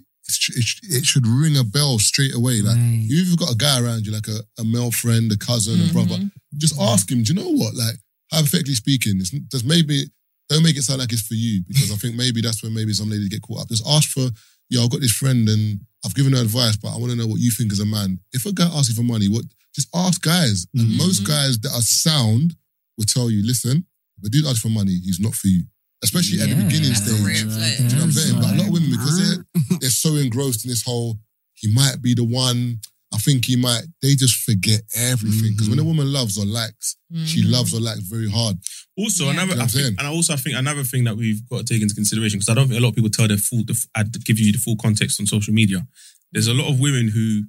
[0.49, 0.65] it,
[0.95, 2.61] it, should ring a bell straight away.
[2.61, 3.07] Like Right.
[3.09, 5.93] if you've got a guy around you, like a, a male friend, a cousin, a
[5.93, 6.57] brother, mm-hmm.
[6.57, 7.23] just ask him.
[7.23, 7.75] Do you know what?
[7.75, 7.95] Like
[8.31, 10.05] hypothetically speaking, it's just maybe
[10.49, 12.93] don't make it sound like it's for you because I think maybe that's when maybe
[12.93, 13.69] some ladies get caught up.
[13.69, 14.29] Just ask for,
[14.69, 17.27] yo, I've got this friend and I've given her advice, but I want to know
[17.27, 18.19] what you think as a man.
[18.33, 19.45] If a guy asks you for money, what?
[19.75, 20.97] Just ask guys, and mm-hmm.
[20.97, 22.55] most guys that are sound
[22.97, 23.85] will tell you, listen,
[24.17, 25.63] if a dude asks for money, he's not for you.
[26.03, 26.63] Especially at the Yeah.
[26.63, 27.25] beginning That's a stage.
[27.25, 28.35] red Do you know what I'm saying?
[28.35, 31.19] But a lot of women, because they're, they're so engrossed in this whole,
[31.55, 32.79] he might be the one.
[33.13, 33.83] I think he might.
[34.03, 35.51] They just forget everything.
[35.53, 35.89] Because when a mm-hmm.
[35.97, 36.95] woman loves or likes,
[37.25, 37.51] she mm-hmm.
[37.51, 38.57] loves or likes very hard.
[38.97, 39.31] Also, Yeah.
[39.31, 39.95] another, You know what I I'm think, saying?
[39.97, 42.53] and I also think another thing that we've got to take into consideration because I
[42.53, 44.75] don't think a lot of people tell their full, the, I'd give you the full
[44.77, 45.85] context on social media.
[46.31, 47.43] There's a lot of women who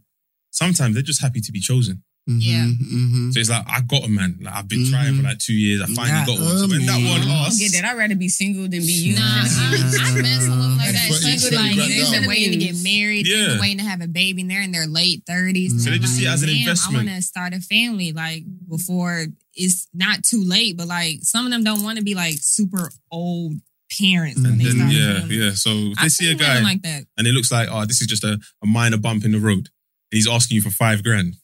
[0.51, 2.03] sometimes they're just happy to be chosen.
[2.39, 2.67] Yeah.
[2.67, 3.31] Mm-hmm.
[3.33, 4.39] So it's like I got a man.
[4.41, 5.83] Like I've been trying for like two years.
[5.83, 6.59] I finally Yeah, got one.
[6.59, 7.85] So when that one I don't get that.
[7.85, 9.15] I'd rather be single than be you.
[9.17, 11.09] Nah, I, I met someone like that.
[11.11, 13.47] That's Single, like they've been waiting to get married, they've Yeah.
[13.49, 15.83] been waiting to have a baby, and they're in their late thirties.
[15.85, 17.09] So they just see it as an investment.
[17.09, 20.77] I want to start a family, like before it's not too late.
[20.77, 23.55] But like some of them don't want to be like super old
[23.99, 24.93] parents when they then start.
[24.93, 25.35] yeah, family.
[25.37, 25.51] yeah.
[25.55, 27.05] So if they I've see a guy like that.
[27.19, 29.69] and it looks like, oh, this is just a, a minor bump in the road.
[30.13, 31.35] And he's asking you for five grand.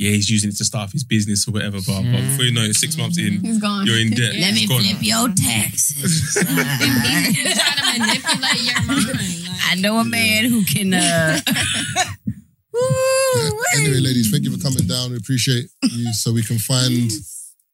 [0.00, 1.76] Yeah, he's using it to start his business or whatever.
[1.86, 3.84] But, but before you know it, six months in, He's gone.
[3.86, 4.32] you're in debt.
[4.34, 4.80] Let me It's gone.
[4.80, 6.36] flip your taxes.
[7.36, 9.44] You try to manipulate your mind.
[9.44, 10.94] Like, I know a man who can.
[10.94, 11.38] Uh,
[12.72, 13.50] Yeah.
[13.76, 15.10] Anyway, ladies, thank you for coming down.
[15.10, 16.12] We appreciate you.
[16.12, 17.10] So we can find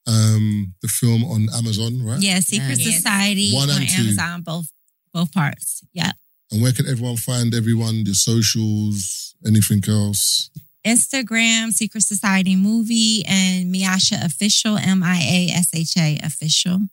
[0.07, 2.21] um, the film on Amazon, right?
[2.21, 2.97] Yeah, Secret Yes.
[2.97, 4.03] Society One on and two.
[4.03, 4.67] Amazon, both
[5.13, 5.83] both parts.
[5.93, 6.13] Yeah.
[6.51, 8.05] And where can everyone find everyone?
[8.05, 10.51] The socials, anything else?
[10.87, 16.89] Instagram, Secret Society Movie, and Miasha Official, M I A S H A Official.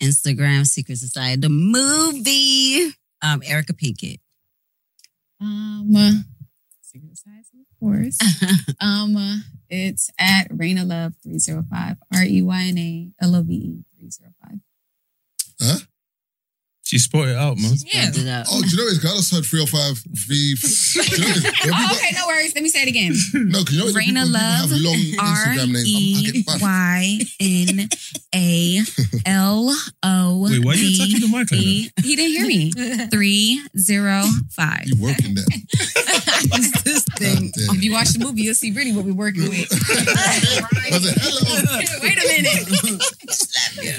[0.00, 2.92] Instagram, Secret Society, the movie.
[3.22, 4.18] Um, Erica Pinkett.
[5.40, 6.12] Um, uh,
[6.80, 8.18] Secret Society, of course.
[8.80, 9.36] um, uh,
[9.68, 13.54] it's at Reyna Love three zero five R E Y N A L O V
[13.54, 14.58] E three zero five.
[15.60, 15.78] Huh?
[16.90, 17.74] She spot it out, man.
[17.86, 18.10] yeah.
[18.10, 18.48] Did that.
[18.50, 20.56] Oh, do you know it's I just heard 305 V.
[20.58, 21.70] Do you know what it is?
[21.70, 22.52] Oh, okay, no worries.
[22.52, 23.12] Let me say it again.
[23.32, 25.86] No, because you know it's Reyna people, people Love, have long R Instagram names.
[25.86, 26.62] I'm- I E get buzzed.
[26.62, 27.88] Y N
[28.34, 28.80] A
[29.24, 29.70] L
[30.02, 31.56] O Wait, why are you attacking the mic like that?
[31.58, 33.06] V He didn't hear me.
[33.06, 34.82] three zero five.
[34.86, 35.44] You working there?
[36.42, 37.76] It's this God damn.
[37.76, 39.68] If you watch the movie, you'll see really what we're working with.
[39.70, 41.78] I said, hello.
[42.02, 42.66] Wait a minute.
[43.82, 43.94] Yeah,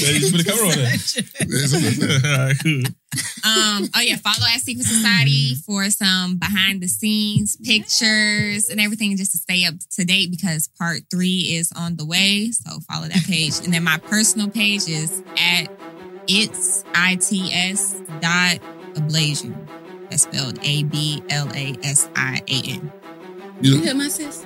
[0.00, 1.46] you put the camera on there.
[1.46, 2.30] There's something.
[2.30, 2.82] Alright, cool.
[3.44, 9.16] Um, oh yeah, follow at Secret Society for some behind the scenes pictures and everything
[9.16, 12.50] just to stay up to date because part three is on the way.
[12.50, 13.58] So follow that page.
[13.64, 15.68] And then my personal page is at
[16.26, 18.58] it's its dot
[18.94, 19.68] ablasian.
[20.10, 22.92] That's spelled A B L A S I A N.
[23.60, 24.44] You You hear my sis?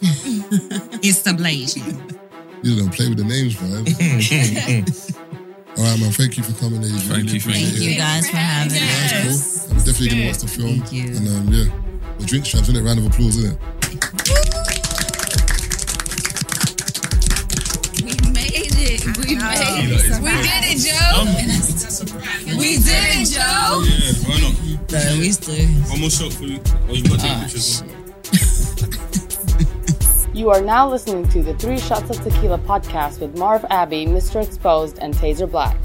[0.00, 2.17] It's ablasian.
[2.62, 3.84] You don't play with the names, man.
[5.78, 6.10] All right, man.
[6.12, 6.82] Thank you for coming.
[6.82, 7.04] Ladies.
[7.06, 9.64] Thank Really you, thank you guys for having Yeah, us.
[9.64, 9.76] that's cool.
[9.78, 10.80] I'm definitely gonna watch the film.
[10.80, 11.04] Thank you.
[11.16, 11.68] And um, yeah,
[12.18, 12.86] the drink straps, isn't it?
[12.86, 14.68] Round of applause, isn't it?
[18.04, 19.04] We made it.
[19.18, 20.18] We made it.
[20.22, 21.24] We did it, Joe.
[22.58, 23.86] we did it, Joe.
[23.86, 24.54] Yeah, why not?
[24.90, 25.68] So we still.
[25.90, 26.58] One more shot for you.
[26.88, 27.82] Oh, you got to take pictures.
[30.38, 34.40] You are now listening to the Three Shots of Tequila podcast with Marv Abbey, Mr.
[34.40, 35.76] Exposed, and Taser Black.